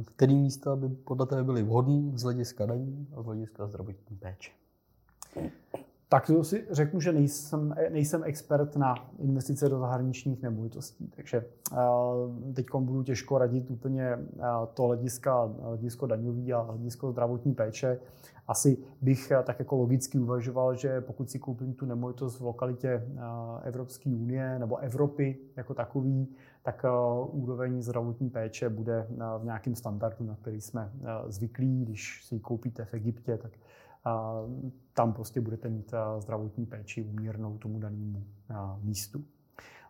[0.05, 4.51] Který místa by podle tebe byly vhodné z hlediska daní a z hlediska zdravotní péče?
[6.15, 12.53] Tak to si řeknu, že nejsem, nejsem expert na investice do zahraničních nemovitostí, takže uh,
[12.53, 17.99] teď budu těžko radit úplně uh, to hlediska, hledisko daňový a hledisko zdravotní péče.
[18.47, 23.07] Asi bych uh, tak jako logicky uvažoval, že pokud si koupím tu nemovitost v lokalitě
[23.63, 26.27] Evropské unie nebo Evropy jako takový,
[26.63, 26.85] tak
[27.31, 29.07] úroveň zdravotní péče bude
[29.39, 30.91] v nějakém standardu, na který jsme
[31.27, 31.85] zvyklí.
[31.85, 33.51] Když si ji koupíte v Egyptě, tak
[34.93, 38.23] tam prostě budete mít zdravotní péči umírnou tomu danému
[38.81, 39.23] místu.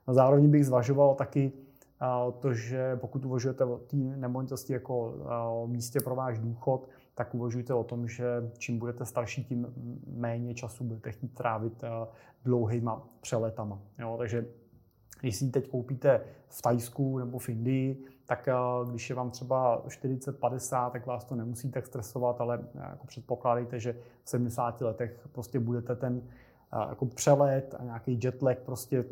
[0.07, 1.51] A zároveň bych zvažoval taky
[2.39, 5.15] to, že pokud uvažujete o té nemovitosti jako
[5.53, 9.73] o místě pro váš důchod, tak uvažujte o tom, že čím budete starší, tím
[10.07, 11.83] méně času budete chtít trávit
[12.43, 13.81] dlouhýma přeletama.
[13.99, 14.15] Jo?
[14.17, 14.45] Takže
[15.21, 18.53] když si ji teď koupíte v Tajsku nebo v Indii, tak eh,
[18.89, 23.79] když je vám třeba 40-50, tak vás to nemusí tak stresovat, ale eh, jako předpokládejte,
[23.79, 26.21] že v 70 letech prostě budete ten
[26.73, 29.05] eh, jako přelet a nějaký jetlag prostě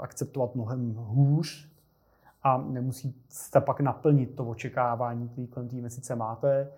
[0.00, 1.70] akceptovat mnohem hůř.
[2.42, 6.72] A nemusíte pak naplnit to očekávání, který kolem té měsíce máte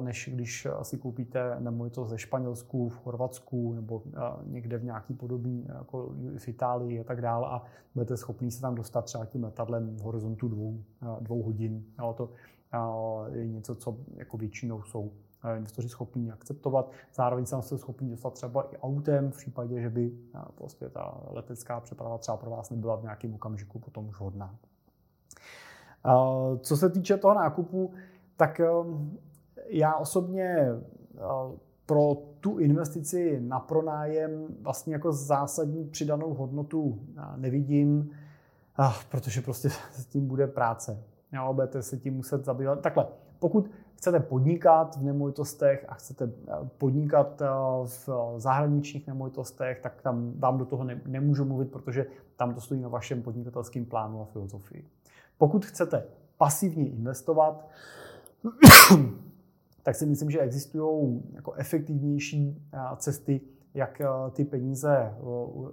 [0.00, 4.02] než když si koupíte nemovitost ze Španělsku, v Chorvatsku nebo
[4.46, 7.62] někde v nějaký podobný, jako v Itálii a tak dále a
[7.94, 10.78] budete schopni se tam dostat třeba tím letadlem v horizontu dvou,
[11.20, 11.84] dvou hodin.
[12.16, 12.30] To
[13.32, 15.12] je něco, co jako většinou jsou
[15.56, 16.90] investoři schopní akceptovat.
[17.14, 20.12] Zároveň se schopni dostat třeba i autem v případě, že by
[20.54, 24.56] prostě ta letecká přeprava třeba pro vás nebyla v nějakém okamžiku potom už hodná.
[26.58, 27.92] Co se týče toho nákupu,
[28.36, 28.60] tak
[29.68, 31.20] já osobně eh,
[31.86, 38.10] pro tu investici na pronájem vlastně jako zásadní přidanou hodnotu eh, nevidím,
[38.80, 41.02] eh, protože prostě s tím bude práce.
[41.32, 42.80] Jo, budete se tím muset zabývat.
[42.80, 43.06] Takhle,
[43.38, 46.32] pokud chcete podnikat v nemovitostech a chcete
[46.78, 47.42] podnikat
[47.84, 52.88] v zahraničních nemovitostech, tak tam vám do toho nemůžu mluvit, protože tam to stojí na
[52.88, 54.84] vašem podnikatelském plánu a filozofii.
[55.38, 56.04] Pokud chcete
[56.38, 57.68] pasivně investovat,
[59.84, 62.62] tak si myslím, že existují jako efektivnější
[62.96, 63.40] cesty,
[63.74, 65.14] jak ty peníze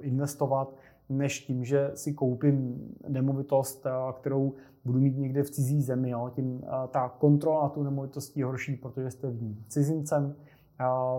[0.01, 0.75] investovat,
[1.09, 3.87] než tím, že si koupím nemovitost,
[4.19, 4.53] kterou
[4.85, 6.09] budu mít někde v cizí zemi.
[6.09, 6.31] Jo.
[6.35, 10.35] Tím ta kontrola tu nemovitostí je horší, protože jste v ní cizincem.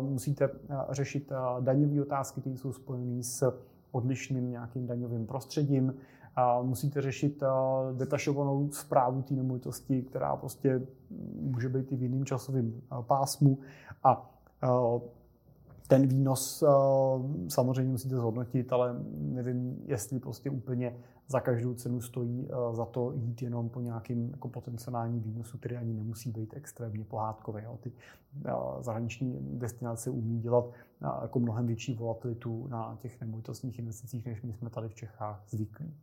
[0.00, 0.50] Musíte
[0.90, 3.58] řešit daňové otázky, které jsou spojené s
[3.92, 5.94] odlišným nějakým daňovým prostředím.
[6.62, 7.42] Musíte řešit
[7.92, 10.86] detašovanou zprávu té nemovitosti, která prostě
[11.40, 13.58] může být i v jiném časovém pásmu.
[14.04, 14.30] A
[15.88, 16.64] ten výnos
[17.48, 20.96] samozřejmě musíte zhodnotit, ale nevím, jestli prostě úplně
[21.32, 25.94] za každou cenu stojí za to jít jenom po nějakým jako potenciálním výnosu, který ani
[25.94, 27.62] nemusí být extrémně pohádkový.
[27.62, 27.78] Jo.
[27.80, 27.92] Ty
[28.80, 30.70] zahraniční destinace umí dělat
[31.22, 35.94] jako mnohem větší volatilitu na těch nemovitostních investicích, než my jsme tady v Čechách zvyklí.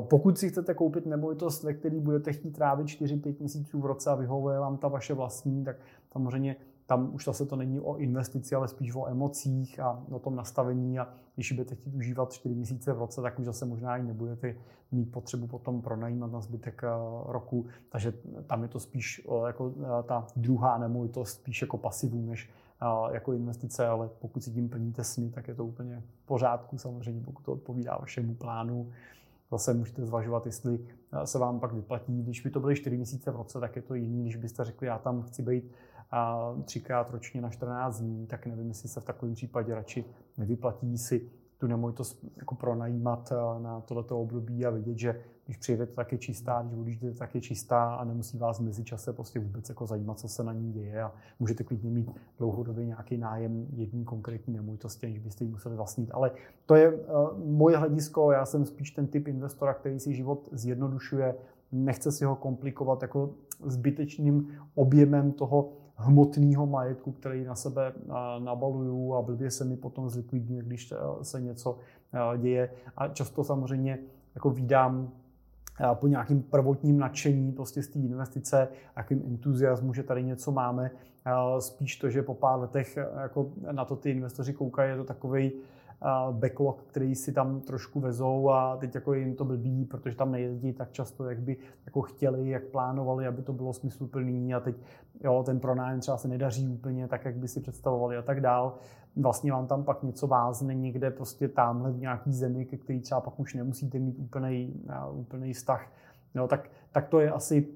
[0.00, 4.14] Pokud si chcete koupit nemovitost, ve které budete chtít trávit 4-5 měsíců v roce a
[4.14, 5.76] vyhovuje vám ta vaše vlastní, tak
[6.12, 10.36] samozřejmě tam už zase to není o investici, ale spíš o emocích a o tom
[10.36, 14.02] nastavení a když budete chtít užívat 4 měsíce v roce, tak už zase možná i
[14.02, 14.54] nebudete
[14.92, 16.88] mít potřebu potom pronajímat na zbytek eh,
[17.26, 18.12] roku, takže
[18.46, 22.50] tam je to spíš jako eh, ta druhá nemovitost, spíš jako pasivu, než
[22.82, 26.78] eh, jako investice, ale pokud si tím plníte sny, tak je to úplně v pořádku
[26.78, 28.90] samozřejmě, pokud to odpovídá vašemu plánu.
[29.50, 30.80] Zase můžete zvažovat, jestli
[31.24, 32.22] se vám pak vyplatí.
[32.22, 34.86] Když by to byly 4 měsíce v roce, tak je to jiný, když byste řekli,
[34.86, 35.64] já tam chci být
[36.12, 40.04] a třikrát ročně na 14 dní, tak nevím, jestli se v takovém případě radši
[40.38, 46.12] nevyplatí si tu nemovitost jako pronajímat na tohleto období a vidět, že když přijedete, tak
[46.12, 49.86] je čistá, když odjížděte, tak je čistá a nemusí vás v mezičase prostě vůbec jako
[49.86, 54.54] zajímat, co se na ní děje a můžete klidně mít dlouhodobě nějaký nájem jedné konkrétní
[54.54, 56.10] nemovitosti, než byste ji museli vlastnit.
[56.12, 56.30] Ale
[56.66, 61.34] to je uh, moje hledisko, já jsem spíš ten typ investora, který si život zjednodušuje,
[61.72, 63.34] nechce si ho komplikovat jako
[63.66, 67.92] zbytečným objemem toho hmotného majetku, který na sebe
[68.38, 71.78] nabaluju a blbě se mi potom zlikvidňuje, když se něco
[72.38, 72.70] děje.
[72.96, 73.98] A často samozřejmě
[74.34, 75.10] jako výdám
[75.94, 80.90] po nějakým prvotním nadšení prostě z té investice, jakým entuziasmu, že tady něco máme.
[81.58, 85.52] Spíš to, že po pár letech jako na to ty investoři koukají, je to takový
[86.30, 90.72] backlog, který si tam trošku vezou a teď jako jim to blbí, protože tam nejezdí
[90.72, 94.76] tak často, jak by jako chtěli, jak plánovali, aby to bylo smysluplný a teď
[95.24, 98.74] jo, ten pronájem třeba se nedaří úplně tak, jak by si představovali a tak dál.
[99.16, 103.20] Vlastně vám tam pak něco vázne někde prostě tamhle v nějaký zemi, ke který třeba
[103.20, 105.92] pak už nemusíte mít úplný, úplný vztah
[106.34, 107.68] Jo, tak, tak to, je asi,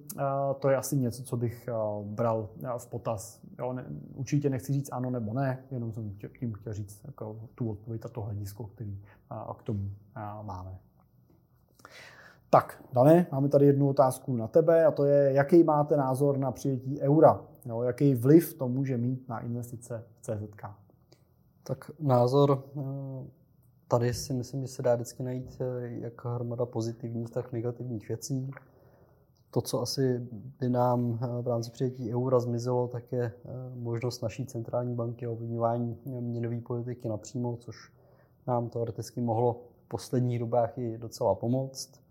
[0.58, 1.68] to je asi něco, co bych
[2.02, 3.40] bral v potaz.
[3.58, 7.70] Jo, ne, určitě nechci říct ano nebo ne, jenom jsem tím chtěl říct jako tu
[7.70, 9.00] odpověď a to hledisko, který
[9.56, 9.90] k tomu
[10.42, 10.78] máme.
[12.50, 16.52] Tak, Dane, máme tady jednu otázku na tebe a to je, jaký máte názor na
[16.52, 17.40] přijetí eura?
[17.64, 20.62] Jo, jaký vliv to může mít na investice v CZK?
[21.62, 22.64] Tak názor
[23.88, 28.50] tady si myslím, že se dá vždycky najít eh, jak hromada pozitivních, tak negativních věcí.
[29.50, 30.28] To, co asi
[30.60, 35.26] by nám eh, v rámci přijetí eura zmizelo, tak je eh, možnost naší centrální banky
[35.26, 37.92] a ovlivňování měnové politiky napřímo, což
[38.46, 42.06] nám teoreticky mohlo v posledních dobách i docela pomoct.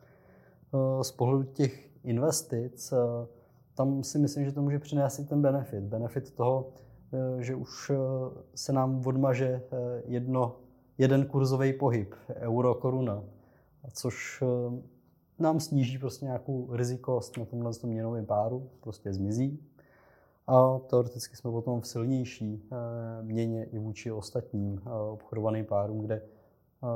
[1.02, 2.94] Z pohledu těch investic,
[3.76, 5.84] tam si myslím, že to může přinést i ten benefit.
[5.84, 6.70] Benefit toho,
[7.40, 7.92] že už
[8.56, 9.62] se nám odmaže
[10.06, 10.56] jedno
[10.97, 13.23] jeden kurzový pohyb, euro, koruna,
[13.93, 14.81] což eh,
[15.39, 19.60] nám sníží prostě nějakou rizikost na tomhle měnovém páru, prostě zmizí.
[20.47, 26.21] A teoreticky jsme potom v silnější eh, měně i vůči ostatním eh, obchodovaným párům, kde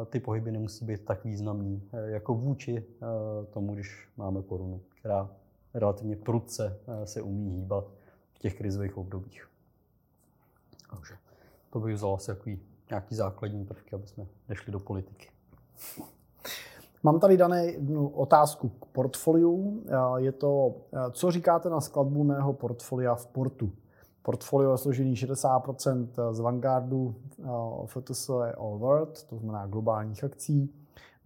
[0.05, 2.85] ty pohyby nemusí být tak významný jako vůči
[3.49, 5.29] tomu, když máme korunu, která
[5.73, 7.91] relativně prudce se umí hýbat
[8.33, 9.49] v těch krizových obdobích.
[10.89, 11.13] Takže
[11.69, 12.49] to bych vzal asi jako
[12.89, 15.29] nějaký základní prvky, aby jsme nešli do politiky.
[17.03, 19.83] Mám tady dané jednu otázku k portfoliu.
[20.17, 20.75] Je to,
[21.11, 23.71] co říkáte na skladbu mého portfolia v portu?
[24.21, 27.15] Portfolio je složený 60% z Vanguardu,
[27.85, 30.73] FTS All World, to znamená globálních akcí,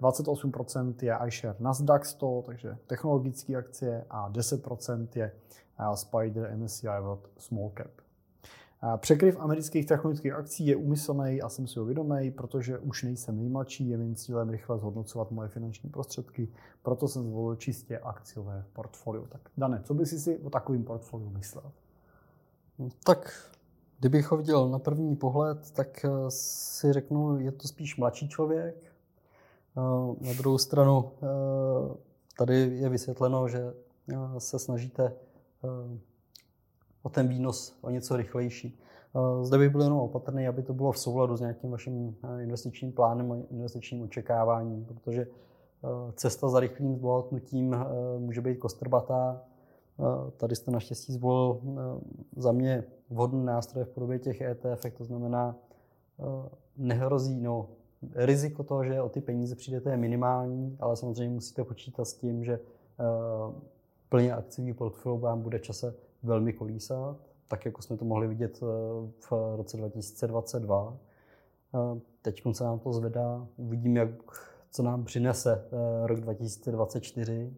[0.01, 5.31] 28% je iShare Nasdaq 100, takže technologické akcie a 10% je
[5.95, 8.02] Spider MSCI World Small Cap.
[8.97, 13.89] Překryv amerických technologických akcí je umyslný a jsem si ho vědomý, protože už nejsem nejmladší,
[13.89, 16.47] je mým cílem rychle zhodnocovat moje finanční prostředky,
[16.81, 19.25] proto jsem zvolil čistě akciové portfolio.
[19.27, 21.71] Tak Dane, co bys si o takovém portfoliu myslel?
[22.79, 23.49] No, tak
[23.99, 28.75] kdybych ho viděl na první pohled, tak eh, si řeknu, je to spíš mladší člověk.
[29.77, 31.27] Eh, na druhou stranu eh,
[32.37, 33.73] tady je vysvětleno, že
[34.37, 35.13] se snažíte
[37.03, 38.79] o ten výnos o něco rychlejší.
[39.41, 43.31] Zde bych byl jenom opatrný, aby to bylo v souladu s nějakým vaším investičním plánem
[43.31, 45.27] a investičním očekáváním, protože
[46.15, 47.75] cesta za rychlým zbohatnutím
[48.17, 49.41] může být kostrbatá.
[50.37, 51.61] Tady jste naštěstí zvolil
[52.35, 55.55] za mě vhodný nástroj v podobě těch ETF, to znamená,
[56.77, 57.69] nehrozí, no,
[58.15, 62.43] riziko toho, že o ty peníze přijdete je minimální, ale samozřejmě musíte počítat s tím,
[62.43, 62.59] že
[64.09, 67.17] plně akciový portfolio vám bude čase velmi kolísat,
[67.47, 70.97] tak jako jsme to mohli vidět v roce 2022.
[72.21, 74.09] Teď se nám to zvedá, uvidíme, jak,
[74.71, 75.65] co nám přinese
[76.05, 77.53] rok 2024.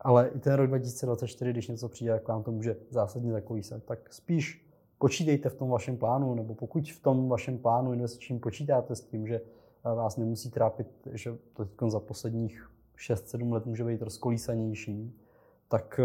[0.00, 3.84] Ale i ten rok 2024, když něco přijde, jak vám to může zásadně zakolísat.
[3.84, 4.66] Tak spíš
[4.98, 9.26] počítejte v tom vašem plánu, nebo pokud v tom vašem plánu investičním počítáte s tím,
[9.26, 9.40] že
[9.84, 11.36] vás nemusí trápit, že
[11.76, 15.20] to za posledních 6-7 let může být rozkolísanější,
[15.68, 16.00] tak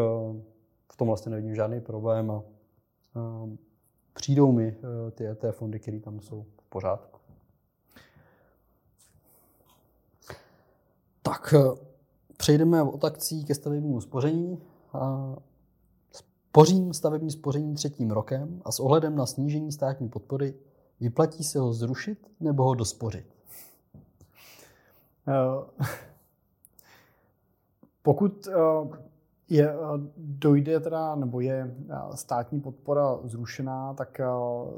[0.91, 2.43] v tom vlastně nevidím žádný problém a
[4.13, 4.77] přijdou mi
[5.11, 7.19] ty ETF fondy, které tam jsou v pořádku.
[11.21, 11.53] Tak
[12.37, 14.61] přejdeme od akcí ke stavebnímu spoření.
[16.11, 20.53] Spořím stavební spoření třetím rokem a s ohledem na snížení státní podpory
[20.99, 23.25] vyplatí se ho zrušit nebo ho dospořit?
[25.27, 25.85] Uh,
[28.01, 28.47] pokud
[29.51, 29.73] je,
[30.17, 31.75] dojde teda, nebo je
[32.15, 34.21] státní podpora zrušená, tak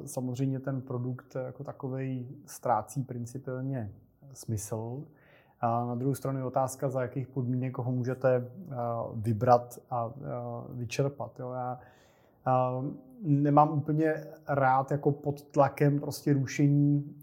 [0.06, 3.92] samozřejmě ten produkt jako takový ztrácí principiálně
[4.34, 5.04] smysl.
[5.62, 8.48] A na druhou stranu je otázka, za jakých podmínek ho můžete
[9.14, 10.12] vybrat a
[10.70, 11.40] vyčerpat.
[11.40, 11.52] Jo.
[11.52, 11.80] Já
[13.22, 17.16] nemám úplně rád jako pod tlakem prostě rušení,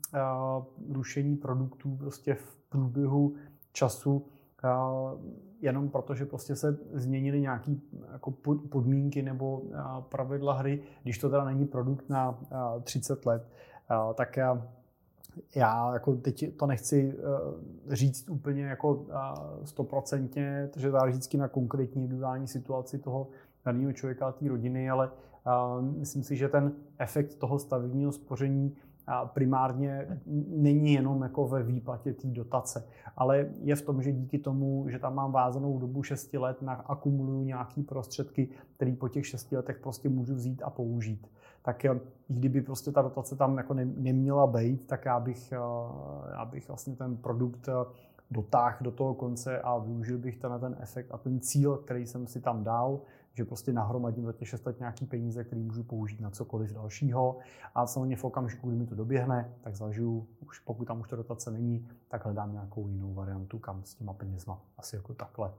[0.90, 3.34] rušení produktů prostě v průběhu
[3.72, 4.26] času,
[5.62, 7.72] jenom proto, že prostě se změnily nějaké
[8.12, 8.30] jako
[8.68, 9.62] podmínky nebo
[10.08, 12.38] pravidla hry, když to teda není produkt na
[12.82, 13.48] 30 let,
[14.14, 14.36] tak
[15.54, 17.16] já jako teď to nechci
[17.88, 19.06] říct úplně jako
[19.64, 23.28] stoprocentně, protože záleží vždycky na konkrétní individuální situaci toho
[23.64, 25.10] daného člověka a té rodiny, ale
[25.80, 28.76] myslím si, že ten efekt toho stavebního spoření
[29.24, 34.88] primárně není jenom jako ve výplatě té dotace, ale je v tom, že díky tomu,
[34.88, 39.78] že tam mám vázanou dobu 6 let, akumuluju nějaké prostředky, které po těch 6 letech
[39.78, 41.26] prostě můžu vzít a použít.
[41.62, 45.56] Tak eh, i kdyby prostě ta dotace tam jako neměla být, tak já bych, eh,
[46.30, 47.72] já bych vlastně ten produkt eh,
[48.30, 52.26] dotáhl do toho konce a využil bych ten, ten efekt a ten cíl, který jsem
[52.26, 53.00] si tam dal,
[53.34, 57.36] že prostě nahromadím za těch 6 let nějaký peníze, které můžu použít na cokoliv dalšího.
[57.74, 61.16] A samozřejmě v okamžiku, kdy mi to doběhne, tak zvažuju, už pokud tam už ta
[61.16, 64.62] dotace není, tak hledám nějakou jinou variantu, kam s těma penězma.
[64.78, 65.52] Asi jako takhle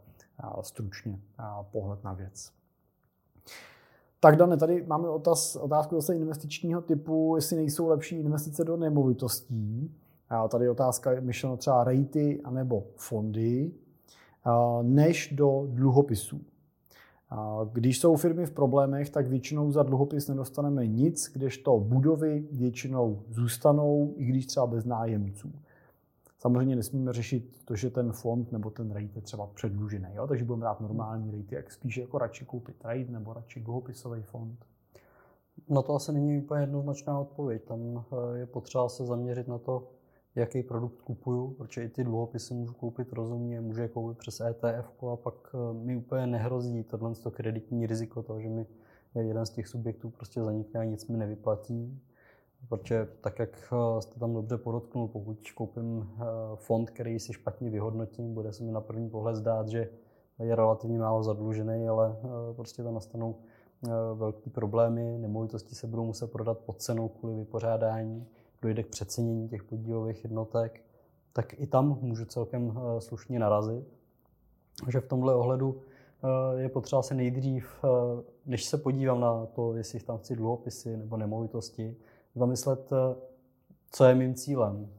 [0.61, 1.19] stručně
[1.71, 2.51] pohled na věc.
[4.19, 9.95] Tak Dane, tady máme otaz, otázku zase investičního typu, jestli nejsou lepší investice do nemovitostí.
[10.29, 13.71] A tady je otázka myšleno třeba rejty anebo fondy,
[14.81, 16.41] než do dluhopisů.
[17.71, 24.13] Když jsou firmy v problémech, tak většinou za dluhopis nedostaneme nic, kdežto budovy většinou zůstanou,
[24.17, 25.51] i když třeba bez nájemců.
[26.39, 30.27] Samozřejmě nesmíme řešit to, že ten fond nebo ten rate je třeba předlužený, jo?
[30.27, 34.65] takže budeme dát normální rate, jak spíš jako radši koupit rate nebo radši dluhopisový fond.
[35.69, 37.63] No to asi není úplně jednoznačná odpověď.
[37.63, 39.87] Tam eh, je potřeba se zaměřit na to,
[40.35, 45.03] jaký produkt kupuju, protože i ty dluhopisy můžu koupit rozumně, můžu je koupit přes ETF
[45.03, 48.65] a pak eh, mi úplně nehrozí tohle to kreditní riziko toho, že mi
[49.15, 52.01] jeden z těch subjektů prostě zanikne a nic mi nevyplatí.
[52.69, 56.25] Protože tak, jak eh, jste tam dobře podotknul, pokud koupím eh,
[56.55, 59.89] fond, který si špatně vyhodnotím, bude se mi na první pohled zdát, že
[60.39, 62.15] je relativně málo zadlužený, ale
[62.55, 63.35] prostě tam nastanou
[64.13, 68.27] velké problémy, nemovitosti se budou muset prodat pod cenou kvůli vypořádání
[68.61, 70.81] dojde k přecenění těch podílových jednotek,
[71.33, 73.85] tak i tam můžu celkem eh, slušně narazit.
[74.89, 75.81] že v tomhle ohledu
[76.23, 80.97] eh, je potřeba se nejdřív, eh, než se podívám na to, jestli tam chci dluhopisy
[80.97, 81.95] nebo nemovitosti,
[82.35, 82.89] zamyslet,
[83.91, 84.89] co je mým cílem,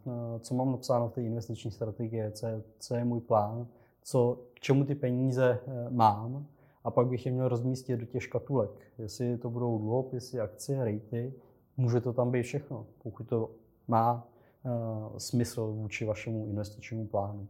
[0.40, 3.66] co mám napsáno v té investiční strategii, co je, co je můj plán,
[4.02, 5.58] co, k čemu ty peníze
[5.88, 6.46] mám
[6.84, 8.70] a pak bych je měl rozmístit do těch škatulek.
[8.98, 11.32] Jestli to budou dluhopisy, akcie, rejty,
[11.76, 13.50] může to tam být všechno, pokud to
[13.88, 14.28] má
[14.64, 17.48] uh, smysl vůči vašemu investičnímu plánu.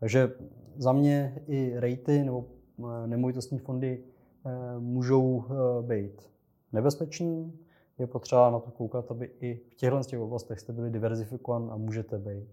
[0.00, 0.32] Takže
[0.76, 2.44] za mě i rejty nebo
[2.76, 4.02] uh, nemovitostní fondy
[4.44, 5.44] uh, můžou
[5.80, 6.30] být
[6.72, 7.58] nebezpeční.
[7.98, 11.76] Je potřeba na to koukat, aby i v těchto těch oblastech jste byli diverzifikovaní a
[11.76, 12.48] můžete být.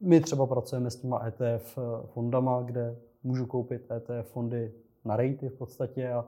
[0.00, 4.72] My třeba pracujeme s těma ETF fondama, kde můžu koupit ETF fondy
[5.04, 6.24] na rejty v podstatě a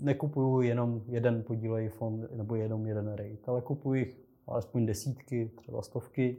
[0.00, 5.82] nekupuju jenom jeden podílový fond nebo jenom jeden rate, ale kupuji jich alespoň desítky, třeba
[5.82, 6.36] stovky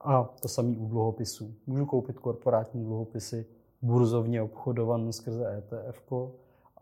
[0.00, 1.54] a to samý u dluhopisů.
[1.66, 3.46] Můžu koupit korporátní dluhopisy,
[3.82, 6.12] burzovně obchodované skrze ETF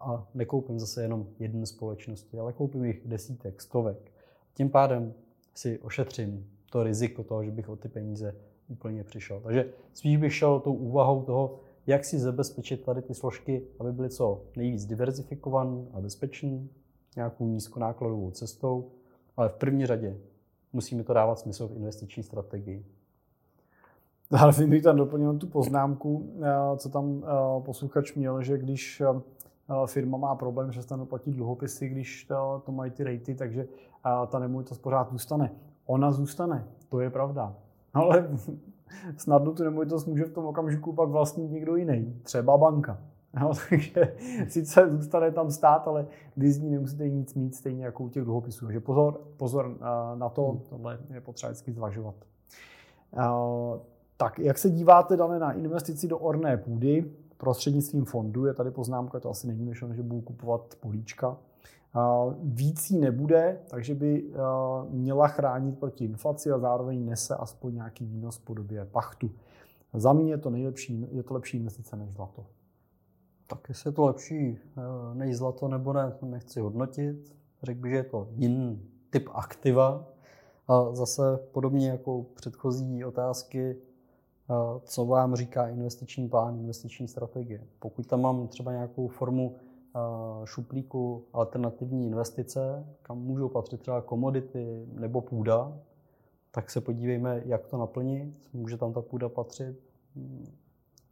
[0.01, 4.13] a nekoupím zase jenom jednu společnosti, ale koupím jich desítek, stovek.
[4.55, 5.15] Tím pádem
[5.55, 8.35] si ošetřím to riziko toho, že bych o ty peníze
[8.69, 9.41] úplně přišel.
[9.41, 14.11] Takže spíš bych šel tou úvahou toho, jak si zabezpečit tady ty složky, aby byly
[14.11, 16.61] co nejvíc diverzifikované a bezpečné,
[17.17, 18.91] nějakou nízkonákladovou cestou,
[19.37, 20.17] ale v první řadě
[20.73, 22.87] musíme to dávat smysl v investiční strategii.
[24.39, 29.87] Ale bych tam doplnil tu poznámku, eh, co tam eh, posluchač měl, že když eh,
[29.87, 33.69] firma má problém, že se platí dluhopisy, když to, to mají ty rejty, takže
[34.29, 35.53] ta nemovitost pořád zůstane.
[35.87, 37.57] Ona zůstane, to je pravda.
[37.95, 38.29] Ale
[39.17, 42.99] snadno tu nemovitost může v tom okamžiku pak vlastnit někdo jiný, třeba banka.
[43.41, 44.17] No, takže
[44.49, 48.25] sice zůstane tam stát, ale vy z ní nemusíte nic mít, stejně jako u těch
[48.25, 48.65] dluhopisů.
[48.67, 49.79] Takže pozor, pozor
[50.15, 50.61] na to, hmm.
[50.61, 52.15] tohle je potřeba vždycky zvažovat.
[54.17, 58.47] Tak, jak se díváte, Dane, na investici do orné půdy prostřednictvím fondu?
[58.47, 61.37] Je tady poznámka, to asi není myšleno, že budu kupovat políčka.
[62.43, 64.25] Víc jí nebude, takže by
[64.91, 69.31] měla chránit proti inflaci a zároveň nese aspoň nějaký výnos v podobě pachtu.
[69.95, 72.47] Za mě je to nejlepší, je to lepší investice než zlato.
[73.47, 77.37] Tak jestli je to lepší eh, než zlato nebo ne, nechci hodnotit.
[77.63, 80.07] Řekl bych, že je to jiný typ aktiva.
[80.69, 81.23] A zase
[81.53, 87.67] podobně jako předchozí otázky, eh, co vám říká investiční plán, investiční strategie.
[87.79, 89.57] Pokud tam mám třeba nějakou formu
[90.45, 95.79] šuplíku alternativní investice, kam můžou patřit třeba komodity nebo půda,
[96.51, 98.35] tak se podívejme, jak to naplnit.
[98.53, 99.81] Může tam ta půda patřit.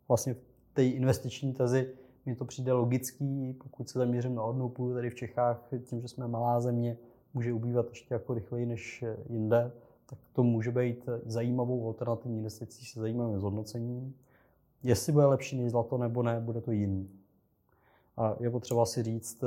[0.08, 0.40] Vlastně v
[0.72, 1.94] té investiční tezi
[2.28, 6.08] mně to přijde logický, pokud se zaměřím na odnou půdu tady v Čechách, tím, že
[6.08, 6.96] jsme malá země,
[7.34, 9.72] může ubývat ještě jako rychleji než jinde,
[10.06, 14.14] tak to může být zajímavou alternativní investicí se zajímavým zhodnocením.
[14.82, 17.08] Jestli bude lepší než zlato nebo ne, bude to jiný.
[18.18, 19.44] A je potřeba si říct,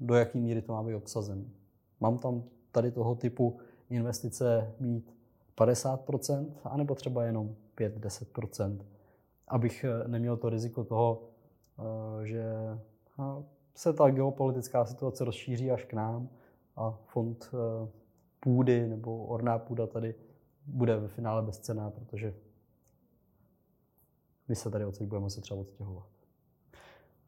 [0.00, 1.44] do jaké míry to má být obsazen.
[2.00, 2.42] Mám tam
[2.72, 3.58] tady toho typu
[3.90, 5.14] investice mít
[5.58, 8.78] 50%, anebo třeba jenom 5-10%,
[9.48, 11.32] abych neměl to riziko toho,
[11.78, 12.44] Eh, že
[13.74, 16.28] se ta geopolitická situace rozšíří až k nám
[16.76, 17.88] a fond eh,
[18.40, 20.14] půdy nebo orná půda tady
[20.66, 22.34] bude ve finále bezcená, protože
[24.48, 26.11] my se tady odsaď budeme se třeba odstěhovat.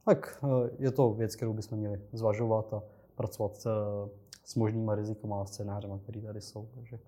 [0.05, 2.83] Tak eh, je to věc, kterou bychom měli zvažovat a
[3.15, 3.67] pracovat
[4.45, 6.69] s možnýma rizikama a scénářema, které tady jsou.
[6.75, 6.99] Takže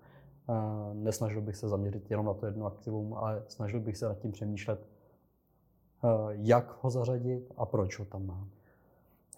[0.93, 4.31] nesnažil bych se zaměřit jenom na to jedno aktivum, ale snažil bych se nad tím
[4.31, 4.87] přemýšlet,
[6.03, 8.49] Eh, jak ho zařadit a proč ho tam mám.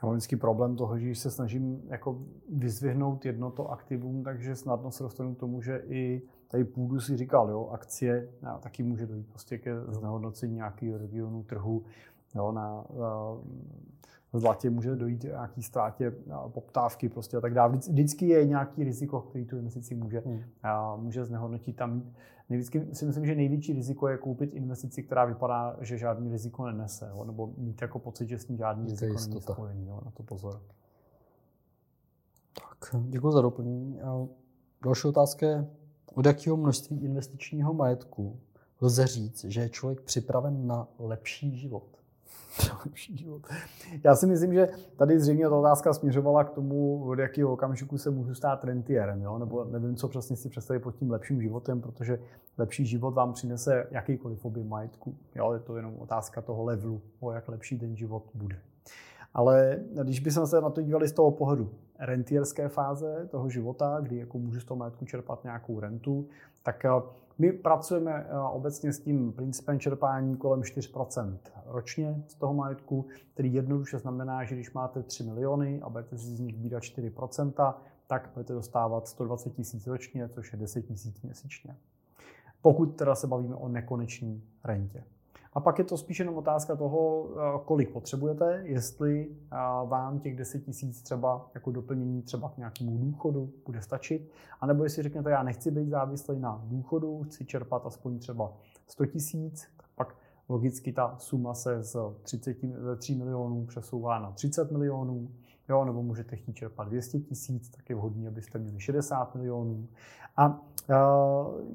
[0.02, 4.56] Já mám vždycky problém toho, že když se snažím jako vyzvihnout jedno to aktivum, takže
[4.56, 8.84] snadno se dostanu k tomu, že i tady půdu si říkal, jo, akcie, a taky
[8.84, 11.84] může dojít prostě ke znehodnocení nějakého regionu, trhu,
[12.36, 12.86] jo, na,
[14.34, 16.14] na zlatě může dojít nějaký ztrátě
[16.48, 17.78] poptávky prostě a tak dále.
[17.78, 20.44] Vždycky je nějaký riziko, který tu investici může, hmm.
[20.98, 22.04] může znehodnotit tam
[22.50, 27.10] Vždycky si myslím, že největší riziko je koupit investici, která vypadá, že žádný riziko nenese,
[27.10, 27.24] jo?
[27.24, 29.88] nebo mít jako pocit, že s ní žádný to riziko není spojený.
[29.88, 30.02] Jo?
[30.06, 30.62] Na to pozor.
[32.54, 34.02] Tak, děkuji za doplnění.
[34.02, 34.28] A
[34.84, 35.68] další otázka je,
[36.16, 38.40] od jakého množství investičního majetku
[38.82, 41.99] lze říct, že je člověk připraven na lepší život?
[42.86, 43.42] Lepší život.
[44.04, 48.10] Já si myslím, že tady zřejmě ta otázka směřovala k tomu, od jakého okamžiku se
[48.10, 49.38] můžu stát rentierem, jo?
[49.38, 52.20] nebo nevím, co přesně si představit pod tím lepším životem, protože
[52.58, 55.16] lepší život vám přinese jakýkoliv objem majetku.
[55.36, 55.54] Jo?
[55.54, 58.60] Je to jenom otázka toho levelu, o jak lepší ten život bude.
[59.34, 61.70] Ale když bychom se na to dívali z toho pohledu
[62.00, 66.28] rentierské fáze toho života, kdy jako můžu z toho majetku čerpat nějakou rentu,
[66.64, 66.90] tak eh,
[67.38, 73.54] my pracujeme eh, obecně s tím principem čerpání kolem 4% ročně z toho majetku, který
[73.54, 77.74] jednoduše znamená, že když máte 3 miliony a budete si z nich výdat 4%,
[78.08, 81.76] tak budete dostávat 120 tisíc ročně, což je 10 tisíc měsíčně.
[82.62, 85.04] Pokud teda se bavíme o nekonečné rentě.
[85.54, 90.36] A pak je to spíš jenom otázka toho, eh, kolik potřebujete, jestli eh, vám těch
[90.36, 94.32] 10 tisíc třeba jako doplnění třeba k nějakému důchodu bude stačit,
[94.62, 98.54] anebo jestli řeknete, já nechci být závislý na důchodu, chci čerpat aspoň třeba
[98.88, 100.16] 100 tisíc, pak
[100.50, 102.58] logicky ta suma se z 30,
[102.98, 105.30] 3 milionů přesouvá na 30 milionů,
[105.70, 109.88] jo, nebo můžete chtít čerpat 200 tisíc, tak je vhodné, abyste měli 60 milionů.
[110.38, 110.62] A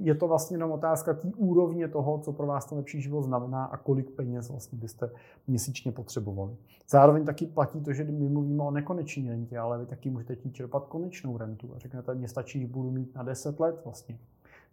[0.01, 3.65] je to vlastně jenom otázka té úrovně toho, co pro vás ten lepší život znamená
[3.65, 5.11] a kolik peněz vlastně byste
[5.47, 6.57] měsíčně potřebovali.
[6.89, 10.55] Zároveň taky platí to, že my mluvíme o nekonečné rentě, ale vy taky můžete chtít
[10.55, 14.19] čerpat konečnou rentu a řeknete, mně stačí, že budu mít na 10 let vlastně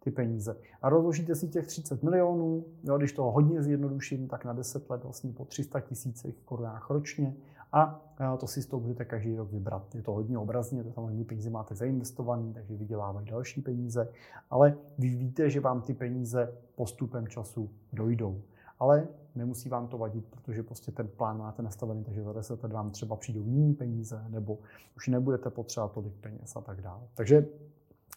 [0.03, 0.57] ty peníze.
[0.82, 5.03] A rozložíte si těch 30 milionů, jo, když to hodně zjednoduším, tak na 10 let
[5.03, 7.36] vlastně po 300 tisících korunách ročně
[7.72, 8.01] a
[8.38, 9.95] to si z toho můžete každý rok vybrat.
[9.95, 14.07] Je to hodně obrazně, to samozřejmě peníze máte zainvestované, takže vydělávají další peníze,
[14.49, 18.41] ale vy víte, že vám ty peníze postupem času dojdou.
[18.80, 22.72] Ale nemusí vám to vadit, protože prostě ten plán máte nastavený, takže za 10 let
[22.72, 24.59] vám třeba přijdou jiné peníze, nebo
[24.95, 27.01] už nebudete potřebovat tolik peněz a tak dále.
[27.15, 27.47] Takže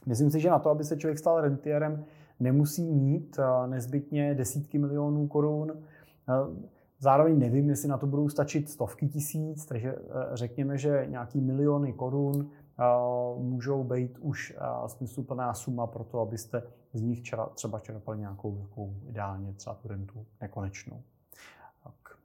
[0.06, 2.04] myslím si, že na to, aby se člověk stal rentierem,
[2.40, 5.72] nemusí mít eh, nezbytně desítky milionů korun.
[7.04, 10.00] Zároveň nevím, jestli na to budou stačit stovky tisíc, takže eh,
[10.32, 12.84] řekněme, že nějaký miliony korun eh,
[13.38, 17.22] můžou být už eh, smysluplná suma pro to, abyste z nich
[17.54, 21.02] třeba čerpali nějakou, nějakou ideálně třeba tu rentu nekonečnou.
[21.84, 22.18] Tak.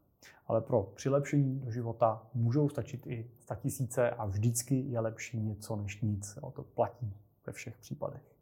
[0.48, 6.02] Ale pro přilepšení do života můžou stačit i tisíce a vždycky je lepší něco než
[6.02, 6.38] nic.
[6.44, 7.14] Jo, to platí
[7.48, 8.36] ve všech případech.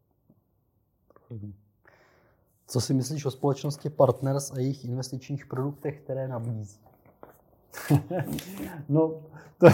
[2.67, 6.79] Co si myslíš o společnosti Partners a jejich investičních produktech, které nabízí?
[8.89, 9.13] no,
[9.57, 9.67] to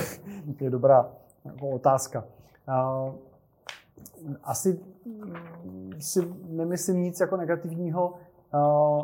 [0.59, 1.11] je dobrá
[1.45, 2.25] jako otázka.
[4.43, 4.79] Asi
[5.99, 8.13] si nemyslím nic jako negativního,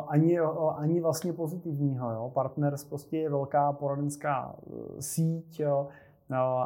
[0.08, 0.40] ani,
[0.76, 2.12] ani vlastně pozitivního.
[2.12, 2.30] Jo.
[2.34, 4.54] Partners prostě je velká poradenská
[4.98, 5.88] e, síť jo,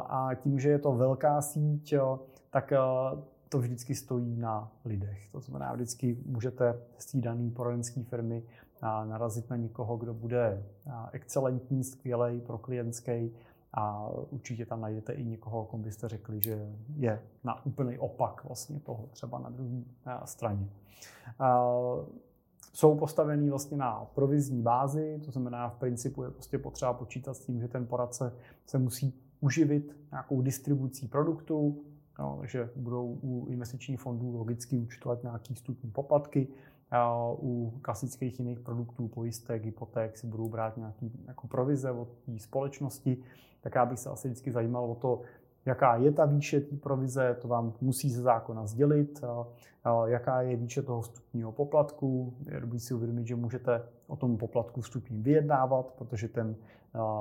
[0.07, 2.19] a tím, že je to velká síť, jo,
[2.49, 2.77] tak e,
[3.49, 5.29] to vždycky stojí na lidech.
[5.31, 8.43] To znamená, vždycky můžete z té dané poradenské firmy
[8.81, 10.63] narazit na někoho, kdo bude
[11.11, 13.31] excelentní, skvělý, pro klientský
[13.73, 18.79] a určitě tam najdete i někoho, komu byste řekli, že je na úplný opak vlastně
[18.79, 19.81] toho, třeba na druhé
[20.25, 20.69] straně.
[22.73, 27.45] Jsou postavený vlastně na provizní bázi, to znamená v principu je prostě potřeba počítat s
[27.45, 28.33] tím, že ten poradce
[28.65, 31.83] se musí uživit nějakou distribucí produktu,
[32.19, 36.47] Jo, takže budou u investičních fondů logicky účtovat nějaký vstupní poplatky.
[36.91, 42.39] A u klasických jiných produktů, pojistek, hypoték si budou brát nějaký jako provize od té
[42.39, 43.17] společnosti.
[43.61, 45.21] Tak já bych se asi vždycky zajímal o to,
[45.65, 49.23] jaká je ta výše té provize, to vám musí ze zákona sdělit,
[50.05, 52.33] jaká je výše toho vstupního poplatku.
[52.51, 56.55] Je dobrý si uvědomit, že můžete o tom poplatku vstupním vyjednávat, protože ten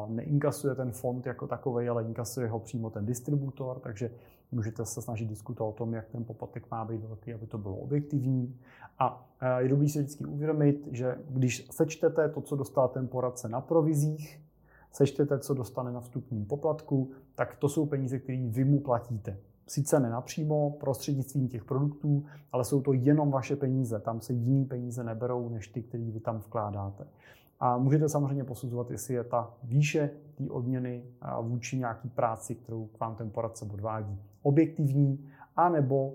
[0.06, 4.10] neinkasuje ten fond jako takový, ale inkasuje ho přímo ten distributor, takže
[4.52, 7.76] můžete se snažit diskutovat o tom, jak ten poplatek má být velký, aby to bylo
[7.76, 8.56] objektivní.
[8.98, 9.28] A
[9.58, 14.40] je dobrý si vždycky uvědomit, že když sečtete to, co dostal ten poradce na provizích,
[14.92, 19.36] sečtete, co dostane na vstupním poplatku, tak to jsou peníze, které vy mu platíte.
[19.66, 24.00] Sice ne napřímo prostřednictvím těch produktů, ale jsou to jenom vaše peníze.
[24.00, 27.06] Tam se jiný peníze neberou, než ty, které vy tam vkládáte.
[27.64, 31.04] A můžete samozřejmě posuzovat, jestli je ta výše té odměny
[31.42, 36.12] vůči nějaký práci, kterou k vám ten poradce odvádí, objektivní, anebo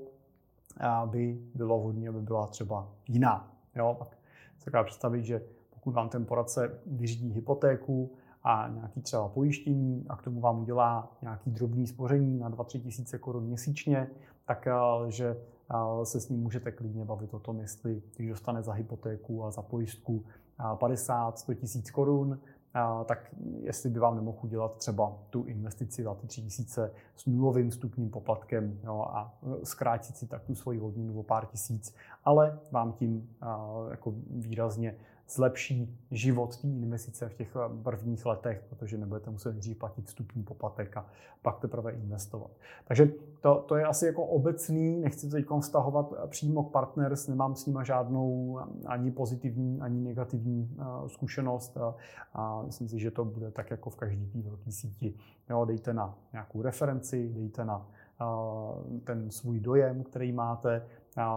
[1.06, 3.52] by bylo vhodné, aby byla třeba jiná.
[3.76, 3.96] Jo?
[4.00, 4.18] Tak
[4.58, 8.12] se dá představit, že pokud vám ten poradce vyřídí hypotéku
[8.44, 13.20] a nějaký třeba pojištění a k tomu vám udělá nějaký drobný spoření na 2-3 tisíce
[13.20, 14.08] korun měsíčně,
[14.46, 14.68] tak
[15.08, 15.38] že
[16.04, 19.62] se s ním můžete klidně bavit o tom, jestli když dostane za hypotéku a za
[19.62, 20.24] pojistku
[20.60, 22.40] 50-100 tisíc korun,
[23.06, 27.72] tak jestli by vám nemohl udělat třeba tu investici za ty 3 tisíce s nulovým
[27.72, 29.34] stupním poplatkem jo, a
[29.64, 31.96] zkrátit si tak tu svoji odměnu o pár tisíc,
[32.26, 33.30] ale vám tím
[33.90, 34.96] jako výrazně
[35.30, 40.44] zlepší život té investice v těch eh, prvních letech, protože nebudete muset nejdřív platit vstupní
[40.44, 41.06] poplatek a
[41.42, 42.52] pak teprve investovat.
[42.88, 43.12] Takže
[43.42, 47.56] to, to je asi jako obecný, nechci to teď vztahovat eh, přímo k partners, nemám
[47.56, 50.78] s nima žádnou eh, ani pozitivní, ani negativní
[51.08, 51.78] zkušenost
[52.34, 55.14] a myslím si, že to bude tak jako v každé té velké síti.
[55.50, 57.88] Jo, dejte na nějakou referenci, dejte na
[59.04, 60.86] ten svůj dojem, který máte,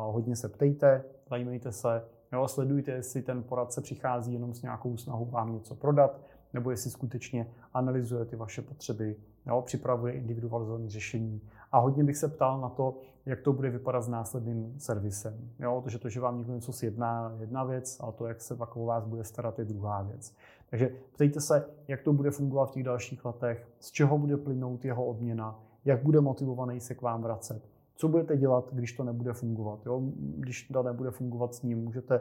[0.00, 5.24] hodně se ptejte, zajímejte se, Jo, sledujte, jestli ten poradce přichází jenom s nějakou snahou
[5.24, 6.20] vám něco prodat,
[6.52, 9.16] nebo jestli skutečně analyzuje ty vaše potřeby,
[9.46, 11.40] jo, připravuje individualizované řešení.
[11.72, 15.50] A hodně bych se ptal na to, jak to bude vypadat s následným servisem.
[15.58, 18.56] Jo, protože to, že vám někdo něco sjedná, je jedna věc, a to, jak se
[18.56, 20.34] pak o vás bude starat, je druhá věc.
[20.70, 24.84] Takže ptejte se, jak to bude fungovat v těch dalších letech, z čeho bude plynout
[24.84, 29.32] jeho odměna, jak bude motivovaný se k vám vracet co budete dělat, když to nebude
[29.32, 29.86] fungovat.
[29.86, 30.02] Jo?
[30.16, 32.20] Když to nebude fungovat s ním, můžete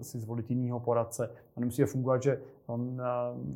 [0.00, 1.30] si zvolit jinýho poradce.
[1.56, 3.02] A nemusí fungovat, že on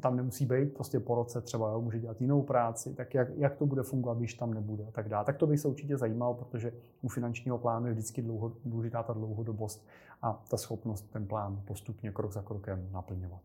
[0.00, 3.56] tam nemusí být prostě po roce třeba, jo, může dělat jinou práci, tak jak, jak
[3.56, 5.24] to bude fungovat, když tam nebude a tak dále.
[5.24, 9.12] Tak to by se určitě zajímalo, protože u finančního plánu je vždycky dlouho, důležitá ta
[9.12, 9.86] dlouhodobost
[10.22, 13.42] a ta schopnost ten plán postupně krok za krokem naplňovat.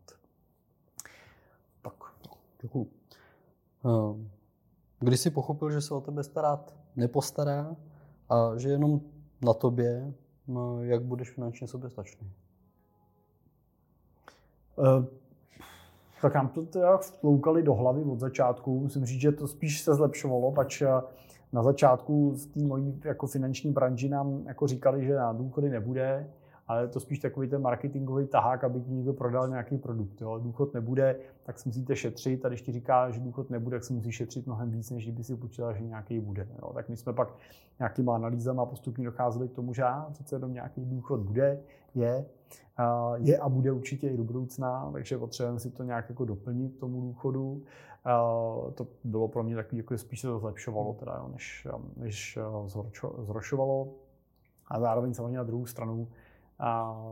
[1.82, 1.94] Tak,
[2.62, 2.90] děkuji.
[3.84, 4.30] Ehm,
[5.00, 7.76] když jsi pochopil, že se o tebe starat nepostará
[8.28, 9.00] a že jenom
[9.44, 10.12] na tobě,
[10.48, 12.32] no, jak budeš finančně soběstačný?
[14.76, 15.04] Uh,
[16.22, 18.80] tak nám to teda vloukali do hlavy od začátku.
[18.80, 20.88] Musím říct, že to spíš se zlepšovalo, pač eh,
[21.52, 26.30] na začátku v té mojí jako finanční branži nám jako říkali, že na důchody nebude,
[26.70, 30.20] ale to spíš takový ten marketingový tahák, aby ti někdo prodal nějaký produkt.
[30.20, 30.38] Jo.
[30.38, 33.92] Důchod nebude, tak si musíte šetřit a když ti říká, že důchod nebude, tak si
[33.92, 36.48] musí šetřit mnohem víc, než kdyby si počítala, že nějaký bude.
[36.62, 36.72] Jo.
[36.74, 37.34] Tak my jsme pak
[37.78, 41.60] nějakýma analýzama postupně docházeli k tomu, že a, přece jenom nějaký důchod bude,
[41.94, 42.26] je,
[43.16, 47.00] je a bude určitě i do budoucna, takže potřebujeme si to nějak jako doplnit tomu
[47.00, 47.62] důchodu.
[48.74, 52.38] To bylo pro mě takový, jako spíš se to zlepšovalo, teda, jo, než, než
[53.18, 53.88] zhoršovalo.
[54.66, 56.08] A zároveň samozřejmě na druhou stranu
[56.60, 57.02] a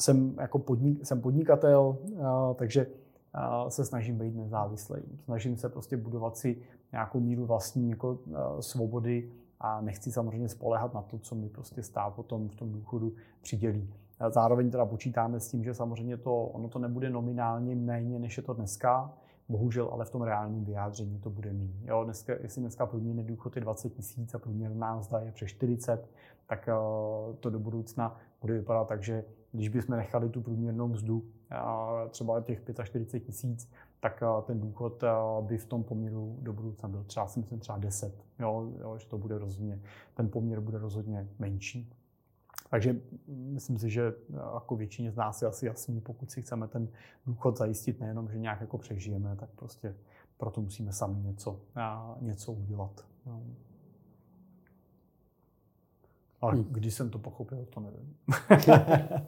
[0.00, 2.86] jsem, jako podnik, jsem podnikatel, a, takže
[3.32, 5.02] a, se snažím být nezávislý.
[5.24, 10.94] Snažím se prostě budovat si nějakou míru vlastní jako, a, svobody a nechci samozřejmě spolehat
[10.94, 13.94] na to, co mi prostě stát potom v tom důchodu přidělí.
[14.28, 18.42] Zároveň teda počítáme s tím, že samozřejmě to, ono to nebude nominálně méně, než je
[18.42, 19.12] to dneska,
[19.52, 21.80] bohužel ale v tom reálném vyjádření to bude méně.
[21.84, 26.10] Jo, dneska, jestli dneska průměrný důchod je 20 tisíc a průměrná mzda je přes 40,
[26.46, 26.72] tak eh,
[27.40, 32.40] to do budoucna bude vypadat tak, že když bychom nechali tu průměrnou mzdu eh, třeba
[32.40, 35.04] těch 45 tisíc, tak eh, ten důchod
[35.40, 38.24] by v tom poměru do budoucna byl třeba, si myslím, třeba 10.
[38.38, 39.80] Jo, jo, že to bude rozhodně,
[40.14, 41.92] ten poměr bude rozhodně menší.
[42.72, 42.96] Takže
[43.26, 44.12] myslím si, že
[44.54, 46.88] jako většině z nás je asi jasný, pokud si chceme ten
[47.26, 49.94] důchod zajistit, nejenom, že nějak jako přežijeme, tak prostě
[50.36, 51.60] proto musíme sami něco,
[52.20, 53.04] něco udělat.
[53.26, 53.40] Jo.
[56.40, 56.64] Ale hmm.
[56.70, 58.16] když jsem to pochopil, to nevím.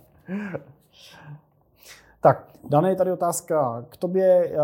[2.21, 4.53] tak, Dané, je tady otázka k tobě.
[4.53, 4.57] Eh,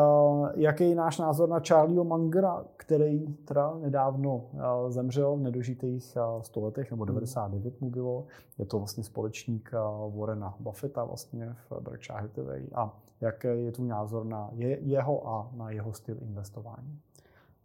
[0.55, 6.05] jaký je náš názor na Charlieho Mangera, který teda nedávno eh, zemřel v nedožitých
[6.41, 8.27] 100 eh, letech, nebo 99 mu bylo.
[8.59, 9.71] Je to vlastně společník
[10.17, 12.67] Warrena Buffetta vlastně v Berkshire Hathaway.
[12.75, 17.01] A jaký je tvůj názor na jeho a na jeho styl investování?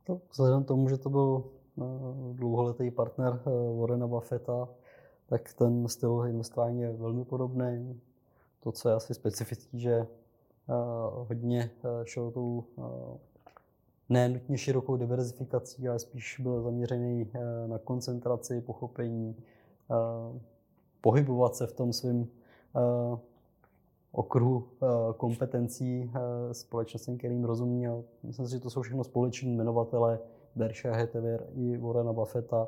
[0.04, 1.44] To, vzhledem k tomu, že to byl
[2.34, 3.40] dlouholetý partner
[3.80, 4.70] Warrena Buffetta,
[5.26, 8.02] tak ten styl investování je velmi podobný.
[8.60, 10.08] To, co je asi specifický, že
[11.28, 11.70] hodně
[12.04, 12.64] šel tou
[14.10, 17.32] ne nutně širokou diverzifikací, ale spíš byl zaměřený
[17.68, 19.36] na koncentraci, pochopení,
[21.02, 22.28] pohybovat se v tom svém
[24.12, 24.68] okruhu
[25.18, 26.12] kompetencí
[26.52, 28.04] společnosti, kterým rozuměl.
[28.24, 30.20] Myslím si, že to jsou všechno společní jmenovatele
[30.56, 32.68] Berkshire Hathaway i Warrena Buffetta,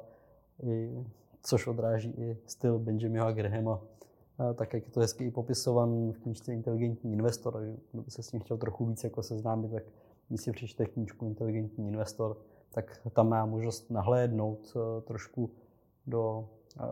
[0.63, 1.05] i,
[1.43, 3.81] což odráží i styl Benjamina Grahama,
[4.55, 7.63] tak jak je to hezky i popisovan v knižce Inteligentní investor.
[7.91, 9.83] Kdo by se s tím chtěl trochu víc jako seznámit, tak
[10.27, 12.37] když si přečte knížku Inteligentní investor,
[12.69, 15.51] tak tam má možnost nahlédnout eh, trošku
[16.07, 16.49] do
[16.79, 16.83] eh,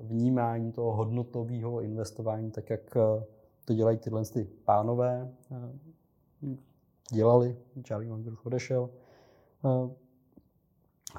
[0.00, 3.24] vnímání toho hodnotového investování, tak jak eh,
[3.64, 5.32] to dělají tyhle ty pánové.
[7.12, 7.56] Dělali,
[7.88, 8.90] Charlie Munger odešel.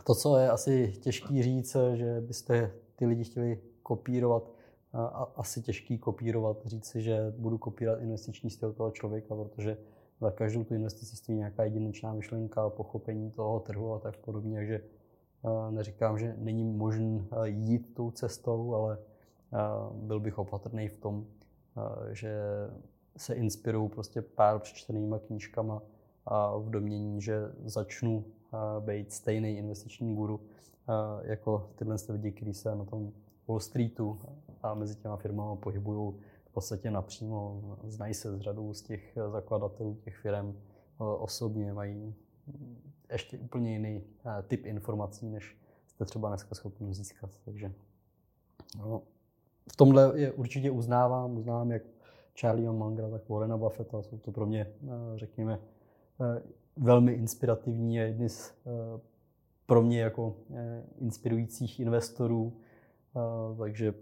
[0.04, 4.52] To, co je asi těžký říct, že byste ty lidi chtěli kopírovat,
[5.36, 9.78] asi těžký kopírovat, říct si, že budu kopírovat investiční styl toho člověka, protože
[10.24, 14.58] za každou tu investici stojí nějaká jedinečná myšlenka, pochopení toho trhu a tak podobně.
[14.58, 19.58] Takže eh, neříkám, že není možné eh, jít tou cestou, ale eh,
[19.94, 21.26] byl bych opatrný v tom,
[22.12, 22.34] že
[23.18, 25.82] se inspiruju prostě pár přečtenýma knížkama
[26.26, 28.26] a v domění, že začnu
[28.80, 30.40] být stejný investiční guru
[31.24, 33.12] jako tyhle lidi, kteří se na tom
[33.48, 34.20] Wall Streetu
[34.64, 36.14] a mezi těma firmami pohybují
[36.54, 40.60] v podstatě napřímo, znají se s řadou z těch zakladatelů těch firm
[40.98, 42.16] osobně, mají
[43.12, 47.30] ještě úplně jiný eh, typ informací, než jste třeba dneska schopni získat.
[47.46, 47.74] Takže
[48.78, 49.02] no,
[49.72, 51.84] v tomhle je určitě uznávám, uznávám jak
[52.40, 55.60] Charlie Mangra, tak Warrena Buffetta, jsou to pro mě, eh, řekněme,
[56.22, 56.42] eh,
[56.78, 58.54] velmi inspirativní a jedny z
[59.66, 60.36] pro mě jako
[61.00, 62.54] inspirujících investorů,
[63.58, 63.94] takže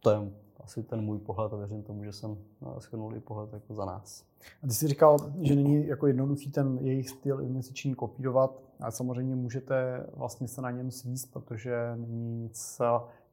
[0.00, 0.32] to je
[0.62, 2.38] asi ten můj pohled a věřím tomu, že jsem
[2.78, 4.24] schrnul i pohled jako za nás.
[4.62, 9.36] A ty jsi říkal, že není jako jednoduchý ten jejich styl investiční kopírovat, a samozřejmě
[9.36, 12.80] můžete vlastně se na něm svíst, protože není nic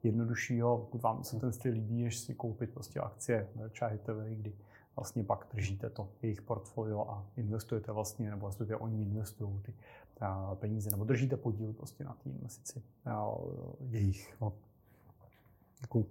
[0.02, 4.52] jednoduššího, pokud vám se ten styl líbí, než si koupit prostě akcie Berkshire Hathaway, kdy
[4.96, 9.74] vlastně pak držíte to jejich portfolio a investujete vlastně, nebo vlastně oni investují ty
[10.54, 12.82] peníze, nebo držíte podíl prostě na té investici
[13.80, 14.36] jejich.
[14.40, 14.52] No.
[15.80, 16.06] Děkuji.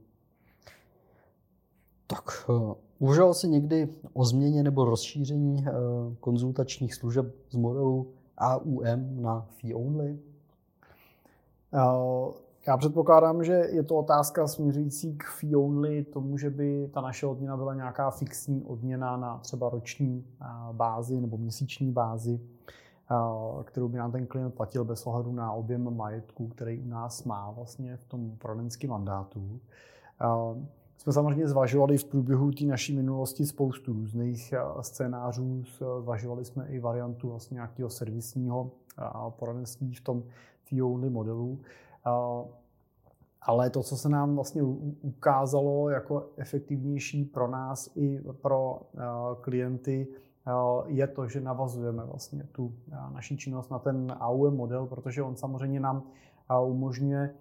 [2.11, 9.21] Tak, uh, uvažoval jsi někdy o změně nebo rozšíření uh, konzultačních služeb z modelu AUM
[9.21, 10.19] na fee only?
[11.73, 12.33] Uh,
[12.67, 17.25] já předpokládám, že je to otázka směřující k fee only, tomu, že by ta naše
[17.25, 20.25] odměna byla nějaká fixní odměna na třeba roční
[20.71, 22.39] bázi nebo měsíční bázi,
[23.63, 27.51] kterou by nám ten klient platil bez ohledu na objem majetku, který u nás má
[27.51, 29.59] vlastně v tom poradenském mandátu.
[30.99, 35.63] Jsme samozřejmě zvažovali v průběhu té naší minulosti spoustu různých scénářů.
[35.99, 38.71] Zvažovali jsme i variantu vlastně nějakého servisního
[39.29, 40.23] poradenství v tom
[40.63, 41.59] fee only modelu.
[43.41, 44.63] Ale to, co se nám vlastně
[45.01, 48.81] ukázalo jako efektivnější pro nás i pro
[49.41, 50.07] klienty,
[50.85, 52.73] je to, že navazujeme vlastně tu
[53.13, 56.03] naší činnost na ten AUM model, protože on samozřejmě nám
[56.63, 57.33] umožňuje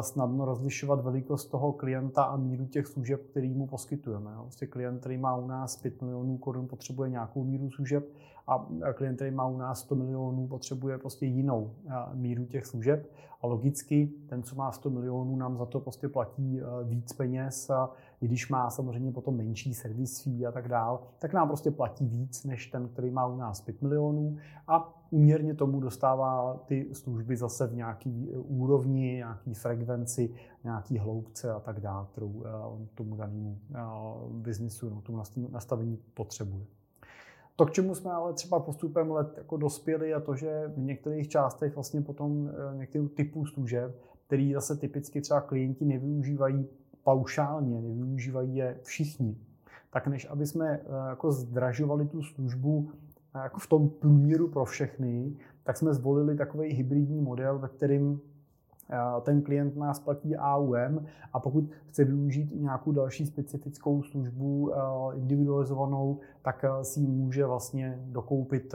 [0.00, 4.30] snadno rozlišovat velikost toho klienta a míru těch služeb, který mu poskytujeme.
[4.36, 8.08] Vlastně klient, který má u nás 5 milionů korun, potřebuje nějakou míru služeb
[8.46, 11.74] a klient, který má u nás 100 milionů, potřebuje prostě jinou
[12.14, 13.12] míru těch služeb.
[13.42, 17.90] A logicky ten, co má 100 milionů, nám za to prostě platí víc peněz, a
[18.20, 22.06] i když má samozřejmě potom menší servis fee a tak dál, tak nám prostě platí
[22.06, 24.36] víc než ten, který má u nás 5 milionů
[24.68, 30.34] a uměrně tomu dostává ty služby zase v nějaký úrovni, nějaký frekvenci,
[30.64, 33.58] nějaký hloubce a tak dále, kterou on tomu danému
[34.30, 36.64] biznisu, no, tomu nastavení potřebuje.
[37.56, 41.28] To, k čemu jsme ale třeba postupem let jako dospěli, a to, že v některých
[41.28, 43.96] částech vlastně potom eh, některých typů služeb,
[44.26, 46.68] který zase typicky třeba klienti nevyužívají
[47.04, 49.36] paušálně, nevyužívají je všichni,
[49.90, 52.90] tak než aby jsme eh, jako zdražovali tu službu
[53.34, 58.20] eh, jako v tom průměru pro všechny, tak jsme zvolili takový hybridní model, ve kterým
[59.22, 64.72] ten klient nás platí AUM a pokud chce využít nějakou další specifickou službu
[65.14, 68.74] individualizovanou, tak si ji může vlastně dokoupit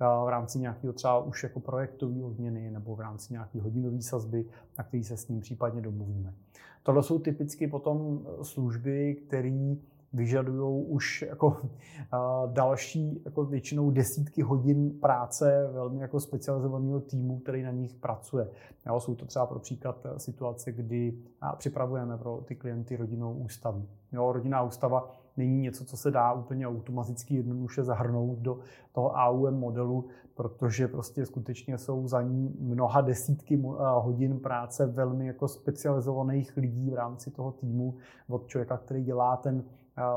[0.00, 4.44] v rámci nějakého třeba už jako projektové odměny nebo v rámci nějaké hodinové sazby,
[4.78, 6.34] na který se s ním případně domluvíme.
[6.82, 9.76] Tohle jsou typicky potom služby, které
[10.12, 11.56] vyžadují už jako
[12.46, 18.48] další jako většinou desítky hodin práce velmi jako specializovaného týmu, který na nich pracuje.
[18.86, 21.18] Jo, jsou to třeba pro příklad e, situace, kdy
[21.58, 23.88] připravujeme pro ty klienty rodinnou ústavu.
[24.12, 28.58] Jo, rodinná ústava není něco, co se dá úplně automaticky jednoduše zahrnout do
[28.92, 30.04] toho AUM modelu,
[30.34, 33.62] protože prostě skutečně jsou za ní mnoha desítky
[33.98, 37.94] hodin práce velmi jako specializovaných lidí v rámci toho týmu
[38.28, 39.64] od člověka, který dělá ten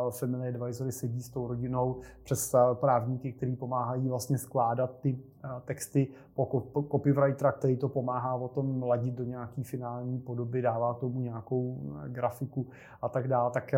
[0.10, 5.20] Family Advisory sedí s tou rodinou přes právníky, který pomáhají vlastně skládat ty
[5.66, 11.20] texty po copywritera, který to pomáhá o tom ladit do nějaký finální podoby, dává tomu
[11.20, 12.68] nějakou grafiku
[13.02, 13.52] a tak dále.
[13.52, 13.72] Tak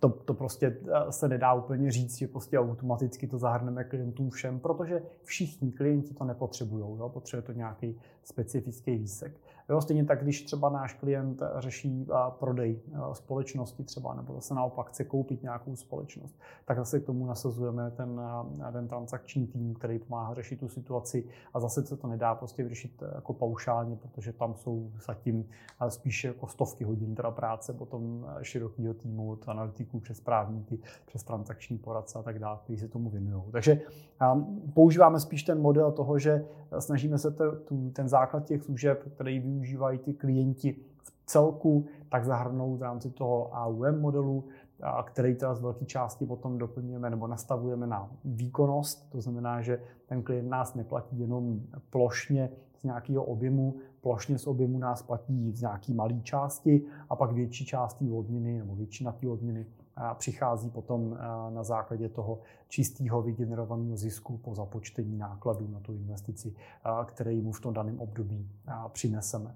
[0.00, 0.78] to, to prostě
[1.10, 6.24] se nedá úplně říct, že prostě automaticky to zahrneme klientům všem, protože všichni klienti to
[6.24, 9.40] nepotřebují, potřebuje to nějaký specifický výsek.
[9.68, 12.06] Jo, stejně tak, když třeba náš klient řeší
[12.38, 12.80] prodej
[13.12, 18.20] společnosti třeba, nebo zase naopak chce koupit nějakou společnost, tak zase k tomu nasazujeme ten,
[18.72, 23.02] ten transakční tým, který pomáhá řešit tu situaci a zase se to nedá prostě vyřešit
[23.14, 25.44] jako paušálně, protože tam jsou zatím
[25.88, 31.78] spíše jako stovky hodin teda práce potom širokého týmu od analytiků přes právníky, přes transakční
[31.78, 33.42] poradce a tak dále, kteří se tomu věnují.
[33.52, 33.80] Takže
[34.74, 36.44] používáme spíš ten model toho, že
[36.78, 37.34] snažíme se
[37.92, 43.50] ten základ těch služeb, který využívají ty klienti v celku, tak zahrnout v rámci toho
[43.52, 44.44] AUM modelu,
[45.04, 49.10] který teda z velké části potom doplňujeme nebo nastavujeme na výkonnost.
[49.10, 54.78] To znamená, že ten klient nás neplatí jenom plošně z nějakého objemu, plošně z objemu
[54.78, 59.66] nás platí z nějaké malé části a pak větší části odměny nebo většina té odměny
[60.14, 61.18] přichází potom
[61.50, 66.54] na základě toho čistého vygenerovaného zisku po započtení nákladů na tu investici,
[67.04, 68.50] který mu v tom daném období
[68.92, 69.54] přineseme.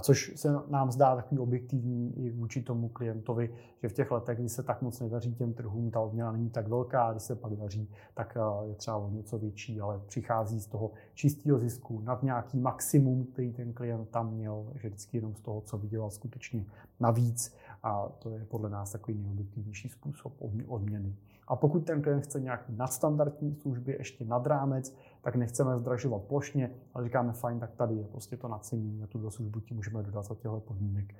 [0.00, 4.48] Což se nám zdá takový objektivní i vůči tomu klientovi, že v těch letech, kdy
[4.48, 7.90] se tak moc nedaří těm trhům, ta odměna není tak velká, když se pak daří,
[8.14, 8.38] tak
[8.68, 13.52] je třeba o něco větší, ale přichází z toho čistého zisku nad nějaký maximum, který
[13.52, 16.66] ten klient tam měl, že vždycky jenom z toho, co vydělal skutečně
[17.00, 17.54] navíc
[17.84, 20.32] a to je podle nás takový nejobjektivnější způsob
[20.66, 21.16] odměny.
[21.48, 26.70] A pokud ten klient chce nějaký nadstandardní služby ještě nad rámec, tak nechceme zdražovat plošně,
[26.94, 30.22] ale říkáme fajn, tak tady je prostě to nacení a tuto službu ti můžeme dodat
[30.22, 31.14] za těchto podmínek.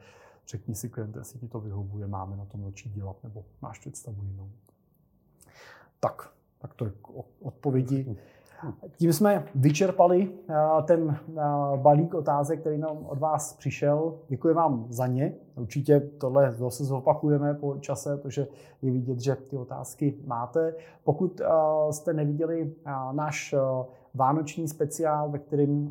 [0.48, 4.24] Řekni si klient, jestli ti to vyhovuje, máme na tom začít dělat, nebo máš představu
[4.24, 4.50] jinou.
[6.00, 6.92] Tak, tak to je
[7.40, 8.16] odpovědi.
[8.96, 11.42] Tím jsme vyčerpali eh, ten eh,
[11.76, 14.14] balík otázek, který nám od vás přišel.
[14.28, 15.34] Děkuji vám za ně.
[15.56, 18.46] Určitě tohle zase zopakujeme po čase, protože
[18.82, 20.74] je vidět, že ty otázky máte.
[21.04, 21.46] Pokud eh,
[21.90, 22.72] jste neviděli
[23.12, 23.54] náš
[24.14, 25.90] vánoční speciál, ve kterém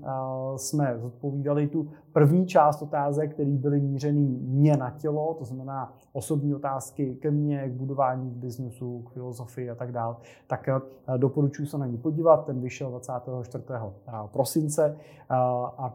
[0.55, 6.55] jsme zodpovídali tu první část otázek, které byly mířený mě na tělo, to znamená osobní
[6.55, 10.15] otázky ke mně, k budování k biznesu, k filozofii a tak dále,
[10.47, 10.69] tak
[11.17, 12.45] doporučuji se na ně podívat.
[12.45, 13.63] Ten vyšel 24.
[14.31, 14.97] prosince
[15.77, 15.93] a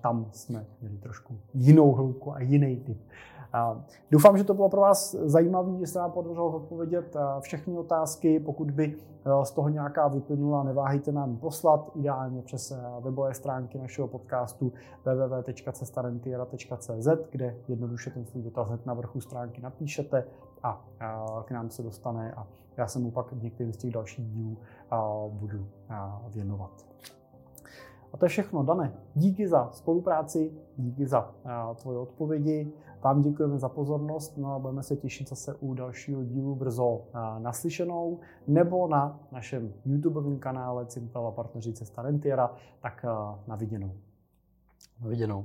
[0.00, 2.98] tam jsme měli trošku jinou hloubku a jiný typ
[4.10, 8.40] Doufám, že to bylo pro vás zajímavé, že se nám podařilo odpovědět všechny otázky.
[8.40, 8.96] Pokud by
[9.42, 14.72] z toho nějaká vyplynula, neváhejte nám poslat, ideálně přes webové stránky našeho podcastu
[15.04, 20.24] www.cestarentiera.cz, kde jednoduše ten svůj dotaz na vrchu stránky napíšete
[20.62, 20.84] a
[21.44, 22.46] k nám se dostane a
[22.76, 24.56] já se mu pak v některým z těch dalších dílů
[25.28, 25.66] budu
[26.28, 26.86] věnovat.
[28.12, 28.92] A to je všechno, Dane.
[29.14, 31.34] Díky za spolupráci, díky za
[31.74, 32.72] tvoje odpovědi.
[33.04, 37.02] Vám děkujeme za pozornost, no a budeme se těšit zase u dalšího dílu brzo
[37.38, 43.04] naslyšenou nebo na našem YouTubeovém kanále Cintal a partneři Cesta Rentiera, tak
[43.46, 43.92] na viděnou.
[45.00, 45.44] Na viděnou.